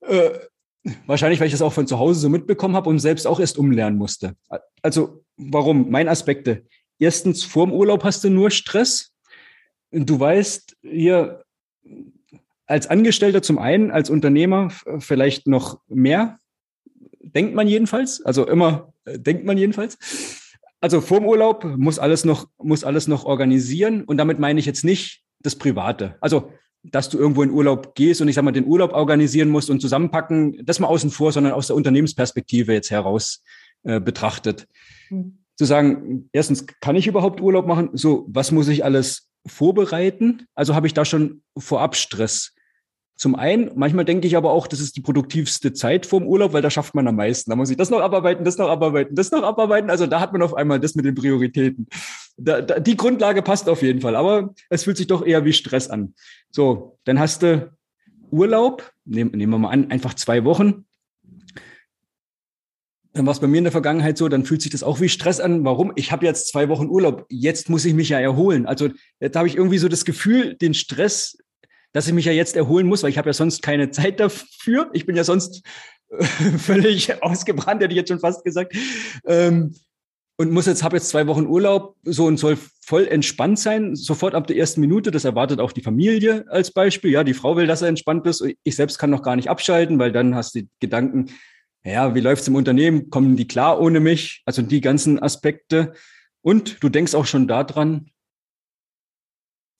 [0.00, 0.30] Äh,
[1.06, 3.58] wahrscheinlich, weil ich das auch von zu Hause so mitbekommen habe und selbst auch erst
[3.58, 4.36] umlernen musste.
[4.82, 5.90] Also warum?
[5.90, 6.64] Meine Aspekte.
[6.98, 9.12] Erstens, vorm Urlaub hast du nur Stress.
[9.90, 11.44] Du weißt, hier
[12.66, 16.38] als Angestellter zum einen, als Unternehmer vielleicht noch mehr,
[17.34, 18.24] denkt man jedenfalls.
[18.24, 19.98] Also immer äh, denkt man jedenfalls.
[20.80, 24.04] Also vorm Urlaub muss alles noch, muss alles noch organisieren.
[24.04, 26.16] Und damit meine ich jetzt nicht das Private.
[26.20, 26.52] Also,
[26.82, 29.80] dass du irgendwo in Urlaub gehst und ich sag mal, den Urlaub organisieren musst und
[29.80, 33.42] zusammenpacken, das mal außen vor, sondern aus der Unternehmensperspektive jetzt heraus
[33.82, 34.68] äh, betrachtet.
[35.10, 35.38] Mhm.
[35.56, 37.90] Zu sagen, erstens, kann ich überhaupt Urlaub machen?
[37.94, 40.46] So, was muss ich alles vorbereiten?
[40.54, 42.54] Also habe ich da schon vorab Stress.
[43.16, 46.60] Zum einen, manchmal denke ich aber auch, das ist die produktivste Zeit vorm Urlaub, weil
[46.60, 47.50] da schafft man am meisten.
[47.50, 49.88] Da muss ich das noch abarbeiten, das noch abarbeiten, das noch abarbeiten.
[49.88, 51.86] Also da hat man auf einmal das mit den Prioritäten.
[52.36, 55.54] Da, da, die Grundlage passt auf jeden Fall, aber es fühlt sich doch eher wie
[55.54, 56.12] Stress an.
[56.50, 57.72] So, dann hast du
[58.30, 60.84] Urlaub, nehmen, nehmen wir mal an, einfach zwei Wochen.
[63.14, 65.08] Dann war es bei mir in der Vergangenheit so, dann fühlt sich das auch wie
[65.08, 65.64] Stress an.
[65.64, 65.90] Warum?
[65.96, 68.66] Ich habe jetzt zwei Wochen Urlaub, jetzt muss ich mich ja erholen.
[68.66, 68.90] Also
[69.20, 71.38] da habe ich irgendwie so das Gefühl, den Stress
[71.96, 74.90] dass ich mich ja jetzt erholen muss, weil ich habe ja sonst keine Zeit dafür.
[74.92, 75.62] Ich bin ja sonst
[76.10, 76.24] äh,
[76.58, 78.76] völlig ausgebrannt, hätte ich jetzt schon fast gesagt.
[79.24, 79.74] Ähm,
[80.36, 84.34] und muss jetzt, habe jetzt zwei Wochen Urlaub, so und soll voll entspannt sein, sofort
[84.34, 85.10] ab der ersten Minute.
[85.10, 87.12] Das erwartet auch die Familie als Beispiel.
[87.12, 88.44] Ja, die Frau will, dass er entspannt bist.
[88.62, 91.30] Ich selbst kann noch gar nicht abschalten, weil dann hast du die Gedanken,
[91.82, 93.08] ja, wie läuft's im Unternehmen?
[93.08, 94.42] Kommen die klar ohne mich?
[94.44, 95.94] Also die ganzen Aspekte.
[96.42, 98.10] Und du denkst auch schon daran,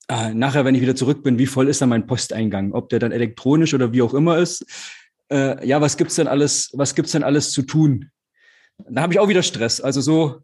[0.08, 2.72] äh, nachher, wenn ich wieder zurück bin, wie voll ist dann mein Posteingang?
[2.72, 4.64] Ob der dann elektronisch oder wie auch immer ist.
[5.30, 8.10] Äh, ja, was gibt's denn alles, was gibt's denn alles zu tun?
[8.88, 9.80] Da habe ich auch wieder Stress.
[9.80, 10.40] Also so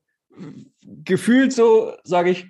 [1.05, 2.47] gefühlt so, sage ich,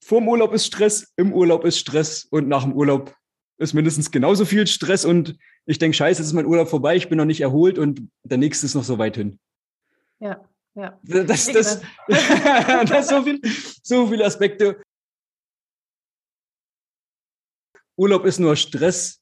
[0.00, 3.14] vorm Urlaub ist Stress, im Urlaub ist Stress und nach dem Urlaub
[3.58, 5.36] ist mindestens genauso viel Stress und
[5.66, 8.38] ich denke, scheiße, jetzt ist mein Urlaub vorbei, ich bin noch nicht erholt und der
[8.38, 9.38] nächste ist noch so weit hin.
[10.20, 10.44] Ja,
[10.74, 10.98] ja.
[11.02, 11.80] Das, das, das,
[12.88, 13.40] das so, viel,
[13.82, 14.80] so viele Aspekte.
[17.96, 19.20] Urlaub ist nur Stress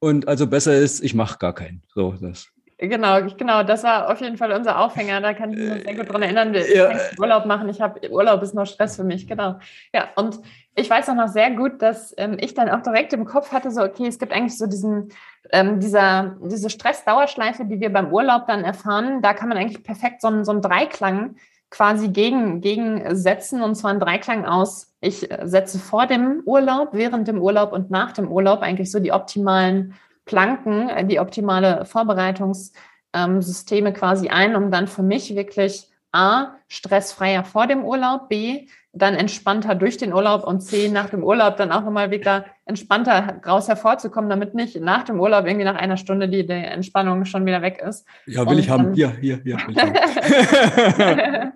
[0.00, 1.82] und also besser ist, ich mache gar keinen.
[1.94, 2.48] So, das.
[2.80, 5.20] Genau, genau, das war auf jeden Fall unser Aufhänger.
[5.20, 6.52] Da kann ich mich sehr gut dran erinnern.
[6.52, 6.96] Wir ja.
[7.18, 7.68] Urlaub machen.
[7.68, 9.58] Ich habe Urlaub ist nur Stress für mich, genau.
[9.92, 10.38] Ja, und
[10.76, 13.72] ich weiß auch noch sehr gut, dass ähm, ich dann auch direkt im Kopf hatte,
[13.72, 15.08] so okay, es gibt eigentlich so diesen,
[15.50, 19.22] ähm, dieser, diese Stressdauerschleife, die wir beim Urlaub dann erfahren.
[19.22, 21.34] Da kann man eigentlich perfekt so einen, so einen Dreiklang
[21.70, 27.40] quasi gegen, gegensetzen und zwar ein Dreiklang aus, ich setze vor dem Urlaub, während dem
[27.40, 29.94] Urlaub und nach dem Urlaub eigentlich so die optimalen
[30.24, 37.84] Planken, die optimale Vorbereitungssysteme quasi ein, um dann für mich wirklich A, stressfreier vor dem
[37.84, 42.10] Urlaub, B, dann entspannter durch den Urlaub und C, nach dem Urlaub dann auch nochmal
[42.10, 46.52] wieder entspannter raus hervorzukommen, damit nicht nach dem Urlaub irgendwie nach einer Stunde die, die
[46.52, 48.06] Entspannung schon wieder weg ist.
[48.26, 48.94] Ja, will und, ich haben.
[48.94, 49.58] Hier, hier, hier.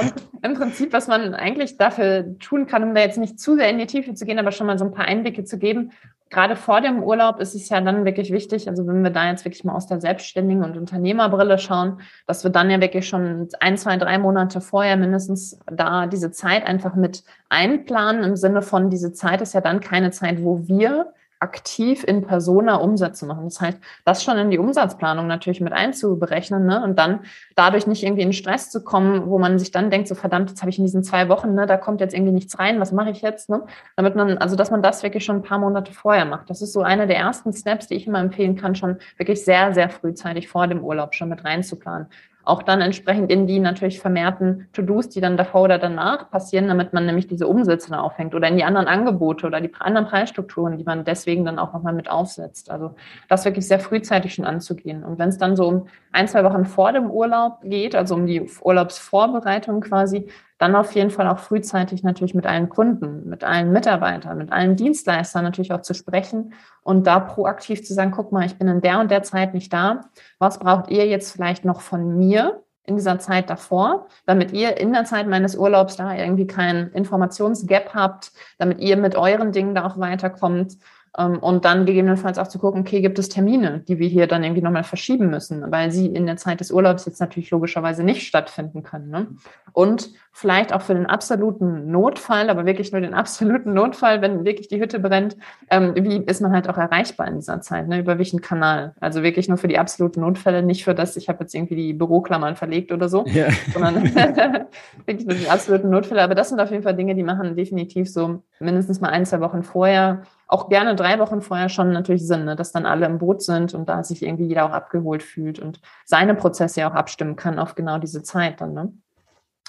[0.00, 3.68] und im Prinzip, was man eigentlich dafür tun kann, um da jetzt nicht zu sehr
[3.68, 5.92] in die Tiefe zu gehen, aber schon mal so ein paar Einblicke zu geben,
[6.30, 9.44] gerade vor dem Urlaub ist es ja dann wirklich wichtig, also wenn wir da jetzt
[9.44, 13.78] wirklich mal aus der Selbstständigen und Unternehmerbrille schauen, dass wir dann ja wirklich schon ein,
[13.78, 19.12] zwei, drei Monate vorher mindestens da diese Zeit einfach mit einplanen, im Sinne von, diese
[19.12, 23.44] Zeit ist ja dann keine Zeit, wo wir aktiv in Persona Umsätze machen.
[23.44, 26.82] Das heißt, das schon in die Umsatzplanung natürlich mit einzuberechnen ne?
[26.82, 27.20] und dann
[27.54, 30.62] dadurch nicht irgendwie in Stress zu kommen, wo man sich dann denkt, so verdammt, jetzt
[30.62, 33.10] habe ich in diesen zwei Wochen, ne, da kommt jetzt irgendwie nichts rein, was mache
[33.10, 33.50] ich jetzt?
[33.50, 33.64] Ne?
[33.96, 36.48] Damit man, also dass man das wirklich schon ein paar Monate vorher macht.
[36.48, 39.74] Das ist so einer der ersten Steps, die ich immer empfehlen kann, schon wirklich sehr,
[39.74, 42.08] sehr frühzeitig vor dem Urlaub schon mit reinzuplanen
[42.46, 46.92] auch dann entsprechend in die natürlich vermehrten To-Dos, die dann davor oder danach passieren, damit
[46.92, 50.78] man nämlich diese Umsätze dann aufhängt oder in die anderen Angebote oder die anderen Preisstrukturen,
[50.78, 52.70] die man deswegen dann auch nochmal mit aufsetzt.
[52.70, 52.94] Also
[53.28, 55.02] das wirklich sehr frühzeitig schon anzugehen.
[55.02, 58.26] Und wenn es dann so um ein, zwei Wochen vor dem Urlaub geht, also um
[58.26, 60.28] die Urlaubsvorbereitung quasi,
[60.58, 64.76] dann auf jeden Fall auch frühzeitig natürlich mit allen Kunden, mit allen Mitarbeitern, mit allen
[64.76, 68.80] Dienstleistern natürlich auch zu sprechen und da proaktiv zu sagen, guck mal, ich bin in
[68.80, 70.02] der und der Zeit nicht da.
[70.38, 72.62] Was braucht ihr jetzt vielleicht noch von mir?
[72.86, 77.94] in dieser Zeit davor, damit ihr in der Zeit meines Urlaubs da irgendwie keinen Informationsgap
[77.94, 80.76] habt, damit ihr mit euren Dingen da auch weiterkommt
[81.24, 84.62] und dann gegebenenfalls auch zu gucken, okay, gibt es Termine, die wir hier dann irgendwie
[84.62, 88.82] nochmal verschieben müssen, weil sie in der Zeit des Urlaubs jetzt natürlich logischerweise nicht stattfinden
[88.82, 89.08] können.
[89.08, 89.26] Ne?
[89.72, 94.68] Und vielleicht auch für den absoluten Notfall, aber wirklich nur den absoluten Notfall, wenn wirklich
[94.68, 95.38] die Hütte brennt,
[95.70, 98.00] ähm, wie ist man halt auch erreichbar in dieser Zeit, ne?
[98.00, 98.94] über welchen Kanal?
[99.00, 101.94] Also wirklich nur für die absoluten Notfälle, nicht für das, ich habe jetzt irgendwie die
[101.94, 103.46] Büroklammern verlegt oder so, ja.
[103.72, 104.04] sondern
[105.06, 106.22] wirklich nur die absoluten Notfälle.
[106.22, 109.40] Aber das sind auf jeden Fall Dinge, die machen definitiv so mindestens mal ein, zwei
[109.40, 113.18] Wochen vorher auch gerne drei Wochen vorher schon natürlich Sinn, ne, dass dann alle im
[113.18, 117.36] Boot sind und da sich irgendwie jeder auch abgeholt fühlt und seine Prozesse auch abstimmen
[117.36, 118.72] kann auf genau diese Zeit dann.
[118.72, 118.92] Ne?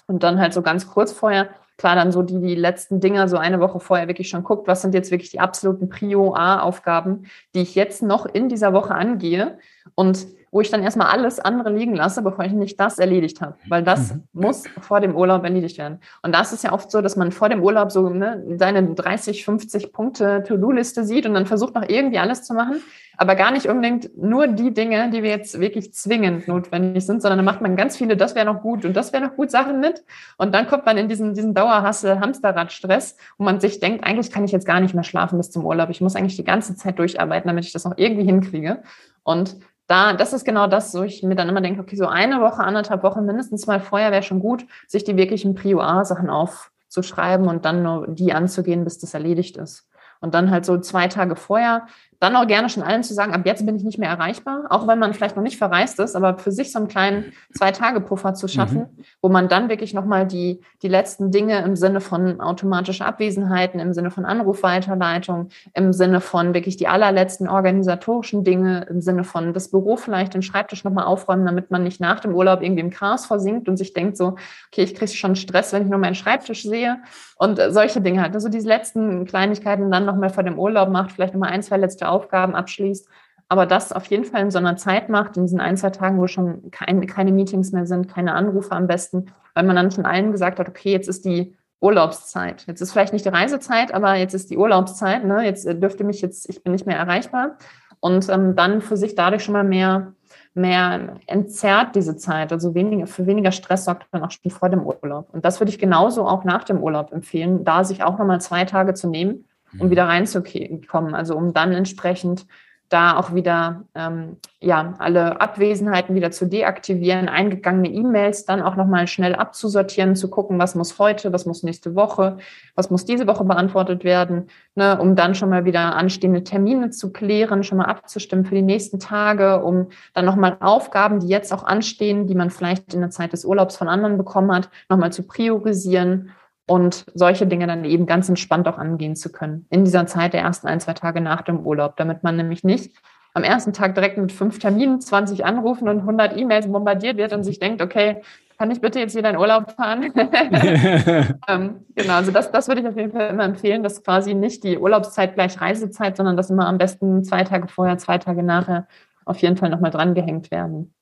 [0.06, 3.38] Und dann halt so ganz kurz vorher, klar, dann so die, die letzten Dinger, so
[3.38, 7.26] eine Woche vorher wirklich schon guckt, was sind jetzt wirklich die absoluten Prio-A-Aufgaben,
[7.56, 9.58] die ich jetzt noch in dieser Woche angehe
[9.96, 13.56] und wo ich dann erstmal alles andere liegen lasse, bevor ich nicht das erledigt habe.
[13.68, 14.24] Weil das mhm.
[14.34, 16.00] muss vor dem Urlaub erledigt werden.
[16.22, 19.44] Und das ist ja oft so, dass man vor dem Urlaub so ne, seine 30,
[19.44, 22.82] 50 Punkte To-Do-Liste sieht und dann versucht noch irgendwie alles zu machen,
[23.18, 27.40] aber gar nicht unbedingt nur die Dinge, die wir jetzt wirklich zwingend notwendig sind, sondern
[27.40, 29.80] dann macht man ganz viele, das wäre noch gut und das wäre noch gut Sachen
[29.80, 30.04] mit.
[30.38, 34.46] Und dann kommt man in diesen, diesen Dauerhassel, Hamsterrad-Stress, wo man sich denkt, eigentlich kann
[34.46, 35.90] ich jetzt gar nicht mehr schlafen bis zum Urlaub.
[35.90, 38.84] Ich muss eigentlich die ganze Zeit durcharbeiten, damit ich das noch irgendwie hinkriege.
[39.24, 39.58] Und
[39.88, 42.64] da, das ist genau das, wo ich mir dann immer denke, okay, so eine Woche,
[42.64, 47.66] anderthalb Wochen mindestens mal vorher wäre schon gut, sich die wirklichen Prio A-Sachen aufzuschreiben und
[47.66, 49.90] dann nur die anzugehen, bis das erledigt ist.
[50.20, 51.88] Und dann halt so zwei Tage vorher
[52.20, 54.88] dann auch gerne schon allen zu sagen, ab jetzt bin ich nicht mehr erreichbar, auch
[54.88, 58.48] wenn man vielleicht noch nicht verreist ist, aber für sich so einen kleinen Zwei-Tage-Puffer zu
[58.48, 59.04] schaffen, mhm.
[59.22, 63.94] wo man dann wirklich nochmal die, die letzten Dinge im Sinne von automatischer Abwesenheiten, im
[63.94, 69.70] Sinne von Anrufweiterleitung, im Sinne von wirklich die allerletzten organisatorischen Dinge, im Sinne von das
[69.70, 73.26] Büro vielleicht den Schreibtisch nochmal aufräumen, damit man nicht nach dem Urlaub irgendwie im Chaos
[73.28, 74.36] versinkt und sich denkt so,
[74.72, 76.98] okay, ich kriege schon Stress, wenn ich nur meinen Schreibtisch sehe
[77.38, 78.34] und solche Dinge halt.
[78.34, 82.07] Also diese letzten Kleinigkeiten dann nochmal vor dem Urlaub macht, vielleicht nochmal ein, zwei letzte
[82.08, 83.08] Aufgaben abschließt.
[83.50, 86.20] Aber das auf jeden Fall in so einer Zeit macht, in diesen ein, zwei Tagen,
[86.20, 90.06] wo schon kein, keine Meetings mehr sind, keine Anrufe am besten, weil man dann schon
[90.06, 92.66] allen gesagt hat, okay, jetzt ist die Urlaubszeit.
[92.68, 95.24] Jetzt ist vielleicht nicht die Reisezeit, aber jetzt ist die Urlaubszeit.
[95.24, 95.46] Ne?
[95.46, 97.58] Jetzt äh, dürfte mich jetzt, ich bin nicht mehr erreichbar.
[98.00, 100.14] Und ähm, dann für sich dadurch schon mal mehr,
[100.54, 102.52] mehr entzerrt diese Zeit.
[102.52, 105.30] Also weniger, für weniger Stress sorgt dann auch schon vor dem Urlaub.
[105.32, 108.66] Und das würde ich genauso auch nach dem Urlaub empfehlen, da sich auch nochmal zwei
[108.66, 109.92] Tage zu nehmen um mhm.
[109.92, 111.16] wieder reinzukommen.
[111.16, 112.46] Also um dann entsprechend
[112.90, 119.08] da auch wieder ähm, ja alle Abwesenheiten wieder zu deaktivieren, eingegangene E-Mails dann auch nochmal
[119.08, 122.38] schnell abzusortieren, zu gucken, was muss heute, was muss nächste Woche,
[122.76, 127.12] was muss diese Woche beantwortet werden, ne, um dann schon mal wieder anstehende Termine zu
[127.12, 131.64] klären, schon mal abzustimmen für die nächsten Tage, um dann nochmal Aufgaben, die jetzt auch
[131.64, 135.24] anstehen, die man vielleicht in der Zeit des Urlaubs von anderen bekommen hat, nochmal zu
[135.24, 136.32] priorisieren
[136.68, 140.42] und solche Dinge dann eben ganz entspannt auch angehen zu können in dieser Zeit der
[140.42, 142.96] ersten ein, zwei Tage nach dem Urlaub, damit man nämlich nicht
[143.34, 147.44] am ersten Tag direkt mit fünf Terminen, 20 Anrufen und 100 E-Mails bombardiert wird und
[147.44, 148.22] sich denkt, okay,
[148.58, 150.12] kann ich bitte jetzt wieder in Urlaub fahren?
[151.48, 154.64] ähm, genau, also das, das würde ich auf jeden Fall immer empfehlen, dass quasi nicht
[154.64, 158.88] die Urlaubszeit gleich Reisezeit, sondern dass immer am besten zwei Tage vorher, zwei Tage nachher
[159.26, 160.96] auf jeden Fall nochmal drangehängt werden.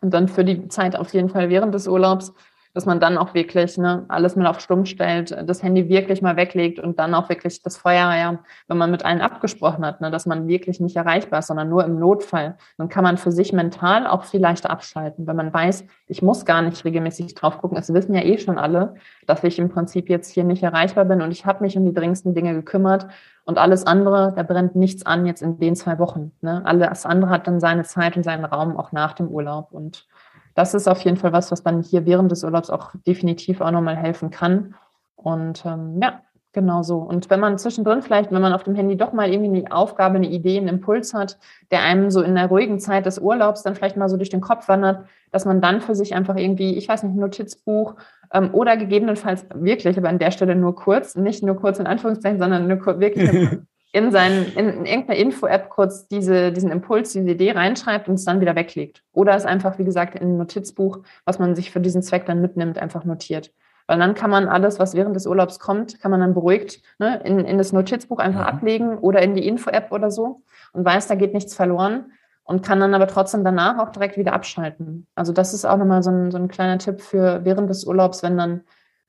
[0.00, 2.32] Und dann für die Zeit auf jeden Fall während des Urlaubs
[2.72, 6.36] dass man dann auch wirklich ne, alles mal auf Stumm stellt, das Handy wirklich mal
[6.36, 10.10] weglegt und dann auch wirklich das Feuer, ja, wenn man mit allen abgesprochen hat, ne,
[10.10, 13.52] dass man wirklich nicht erreichbar ist, sondern nur im Notfall, dann kann man für sich
[13.52, 17.76] mental auch viel leichter abschalten, wenn man weiß, ich muss gar nicht regelmäßig drauf gucken.
[17.76, 18.94] Es wissen ja eh schon alle,
[19.26, 21.94] dass ich im Prinzip jetzt hier nicht erreichbar bin und ich habe mich um die
[21.94, 23.06] dringendsten Dinge gekümmert
[23.44, 26.30] und alles andere, da brennt nichts an jetzt in den zwei Wochen.
[26.40, 26.62] Ne?
[26.64, 30.06] Alles andere hat dann seine Zeit und seinen Raum auch nach dem Urlaub und
[30.54, 33.70] das ist auf jeden Fall was, was man hier während des Urlaubs auch definitiv auch
[33.70, 34.74] nochmal helfen kann.
[35.14, 36.22] Und ähm, ja,
[36.52, 36.98] genau so.
[36.98, 40.16] Und wenn man zwischendrin vielleicht, wenn man auf dem Handy doch mal irgendwie eine Aufgabe,
[40.16, 41.38] eine Idee, einen Impuls hat,
[41.70, 44.40] der einem so in der ruhigen Zeit des Urlaubs dann vielleicht mal so durch den
[44.40, 47.94] Kopf wandert, dass man dann für sich einfach irgendwie, ich weiß nicht, ein Notizbuch
[48.32, 52.38] ähm, oder gegebenenfalls wirklich, aber an der Stelle nur kurz, nicht nur kurz in Anführungszeichen,
[52.38, 53.30] sondern nur wirklich
[53.92, 58.24] in, seinen, in, in irgendeiner Info-App kurz diese, diesen Impuls, diese Idee reinschreibt und es
[58.24, 59.02] dann wieder weglegt.
[59.12, 62.40] Oder es einfach, wie gesagt, in ein Notizbuch, was man sich für diesen Zweck dann
[62.40, 63.52] mitnimmt, einfach notiert.
[63.88, 67.20] Weil dann kann man alles, was während des Urlaubs kommt, kann man dann beruhigt ne,
[67.24, 68.46] in, in das Notizbuch einfach mhm.
[68.46, 72.12] ablegen oder in die Info-App oder so und weiß, da geht nichts verloren
[72.44, 75.08] und kann dann aber trotzdem danach auch direkt wieder abschalten.
[75.16, 78.22] Also das ist auch nochmal so ein, so ein kleiner Tipp für während des Urlaubs,
[78.22, 78.62] wenn dann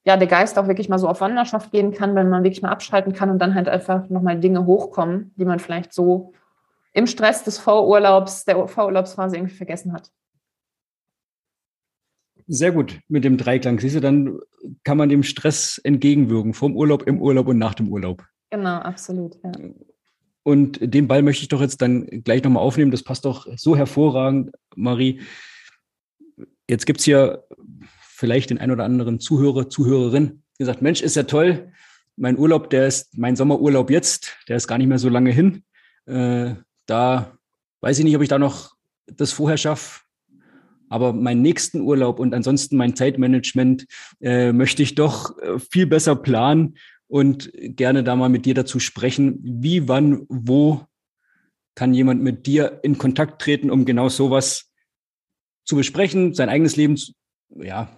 [0.03, 2.71] ja, der Geist auch wirklich mal so auf Wanderschaft gehen kann, wenn man wirklich mal
[2.71, 6.33] abschalten kann und dann halt einfach nochmal Dinge hochkommen, die man vielleicht so
[6.93, 10.11] im Stress des Vorurlaubs, der Vorurlaubsphase irgendwie vergessen hat.
[12.47, 13.79] Sehr gut mit dem Dreiklang.
[13.79, 14.39] Siehst du, dann
[14.83, 18.25] kann man dem Stress entgegenwirken, vom Urlaub, im Urlaub und nach dem Urlaub.
[18.49, 19.37] Genau, absolut.
[19.43, 19.51] Ja.
[20.43, 22.91] und den Ball möchte ich doch jetzt dann gleich nochmal aufnehmen.
[22.91, 25.21] Das passt doch so hervorragend, Marie.
[26.67, 27.45] Jetzt gibt es hier
[28.21, 31.71] vielleicht den ein oder anderen Zuhörer, Zuhörerin, die sagt, Mensch, ist ja toll.
[32.15, 35.63] Mein Urlaub, der ist mein Sommerurlaub jetzt, der ist gar nicht mehr so lange hin.
[36.05, 36.53] Äh,
[36.85, 37.35] da
[37.81, 38.75] weiß ich nicht, ob ich da noch
[39.07, 40.01] das vorher schaffe.
[40.87, 43.87] Aber meinen nächsten Urlaub und ansonsten mein Zeitmanagement
[44.19, 48.77] äh, möchte ich doch äh, viel besser planen und gerne da mal mit dir dazu
[48.77, 50.85] sprechen, wie, wann, wo
[51.73, 54.71] kann jemand mit dir in Kontakt treten, um genau sowas
[55.65, 56.99] zu besprechen, sein eigenes Leben,
[57.55, 57.89] ja,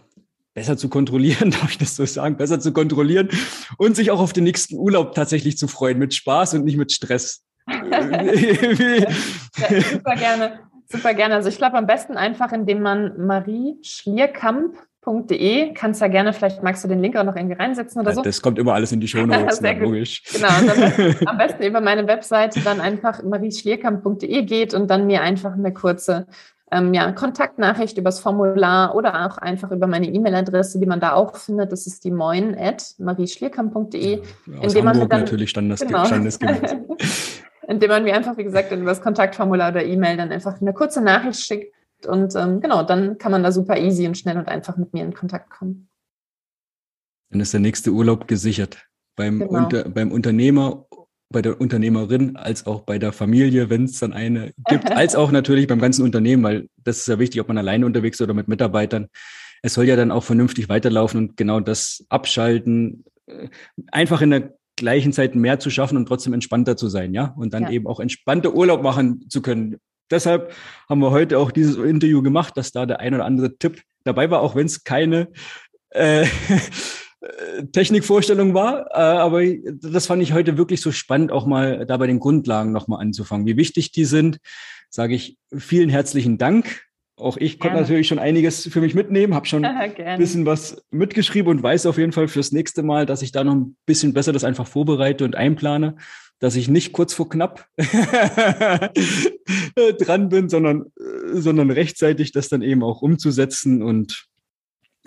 [0.53, 3.29] besser zu kontrollieren, darf ich das so sagen, besser zu kontrollieren
[3.77, 6.91] und sich auch auf den nächsten Urlaub tatsächlich zu freuen, mit Spaß und nicht mit
[6.91, 7.43] Stress.
[7.67, 7.79] ja,
[9.91, 11.35] super gerne, super gerne.
[11.35, 14.75] Also ich glaube am besten einfach, indem man Marie Schlierkamp
[15.05, 15.73] De.
[15.73, 18.21] Kannst ja gerne, vielleicht magst du den Link auch noch irgendwie reinsetzen oder so.
[18.21, 20.23] Das kommt immer alles in die Show Notes, logisch.
[20.31, 25.21] Genau, am besten, am besten über meine Webseite dann einfach marieschlierkamp.de geht und dann mir
[25.21, 26.27] einfach eine kurze
[26.73, 31.35] ähm, ja, Kontaktnachricht übers Formular oder auch einfach über meine E-Mail-Adresse, die man da auch
[31.35, 31.71] findet.
[31.71, 34.21] Das ist die moin at marieschlierkamp.de.
[34.21, 36.05] Ja, indem Hamburg man dann, natürlich Standes, genau.
[36.05, 36.75] standesgemäß.
[37.67, 41.01] indem man mir einfach, wie gesagt, über das Kontaktformular oder E-Mail dann einfach eine kurze
[41.01, 41.73] Nachricht schickt
[42.07, 45.03] und ähm, genau, dann kann man da super easy und schnell und einfach mit mir
[45.03, 45.89] in Kontakt kommen.
[47.29, 48.85] Dann ist der nächste Urlaub gesichert.
[49.15, 49.51] Beim, genau.
[49.51, 50.85] Unter, beim Unternehmer,
[51.33, 55.31] bei der Unternehmerin, als auch bei der Familie, wenn es dann eine gibt, als auch
[55.31, 58.33] natürlich beim ganzen Unternehmen, weil das ist ja wichtig, ob man alleine unterwegs ist oder
[58.33, 59.07] mit Mitarbeitern.
[59.61, 63.49] Es soll ja dann auch vernünftig weiterlaufen und genau das abschalten, äh,
[63.91, 67.53] einfach in der gleichen Zeit mehr zu schaffen und trotzdem entspannter zu sein, ja, und
[67.53, 67.71] dann ja.
[67.71, 69.77] eben auch entspannte Urlaub machen zu können
[70.13, 70.53] deshalb
[70.87, 74.29] haben wir heute auch dieses Interview gemacht, dass da der ein oder andere Tipp dabei
[74.29, 75.29] war, auch wenn es keine
[75.89, 76.25] äh,
[77.71, 78.87] Technikvorstellung war.
[78.91, 79.41] Äh, aber
[79.81, 83.45] das fand ich heute wirklich so spannend, auch mal da bei den Grundlagen nochmal anzufangen.
[83.45, 84.39] Wie wichtig die sind,
[84.89, 86.83] sage ich vielen herzlichen Dank.
[87.15, 91.51] Auch ich konnte natürlich schon einiges für mich mitnehmen, habe schon ein bisschen was mitgeschrieben
[91.51, 94.33] und weiß auf jeden Fall fürs nächste Mal, dass ich da noch ein bisschen besser
[94.33, 95.95] das einfach vorbereite und einplane
[96.43, 97.69] dass ich nicht kurz vor knapp
[99.99, 100.91] dran bin, sondern,
[101.31, 104.25] sondern rechtzeitig das dann eben auch umzusetzen und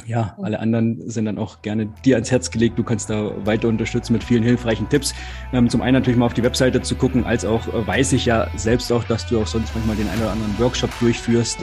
[0.04, 2.78] ja, alle anderen sind dann auch gerne dir ans Herz gelegt.
[2.78, 5.14] Du kannst da weiter unterstützen mit vielen hilfreichen Tipps.
[5.52, 8.26] Ähm, zum einen natürlich mal auf die Webseite zu gucken, als auch äh, weiß ich
[8.26, 11.58] ja selbst auch, dass du auch sonst manchmal den einen oder anderen Workshop durchführst.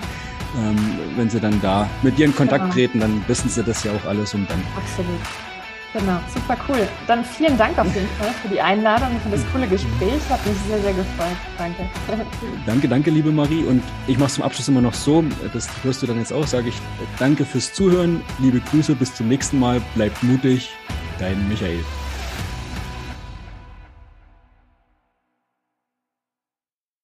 [0.57, 0.77] Ähm,
[1.15, 2.71] wenn sie dann da mit dir in Kontakt ja.
[2.71, 5.52] treten, dann wissen sie das ja auch alles und dann Absolut.
[5.93, 6.87] Genau, super cool.
[7.05, 10.19] Dann vielen Dank auf jeden Fall für die Einladung und für das coole Gespräch.
[10.27, 11.37] Hat mich sehr, sehr gefreut.
[11.57, 11.87] Danke.
[12.65, 13.63] Danke, danke, liebe Marie.
[13.63, 15.23] Und ich mache es zum Abschluss immer noch so,
[15.53, 16.75] das hörst du dann jetzt auch, sage ich
[17.19, 20.71] danke fürs Zuhören, liebe Grüße, bis zum nächsten Mal, bleibt mutig,
[21.19, 21.83] dein Michael.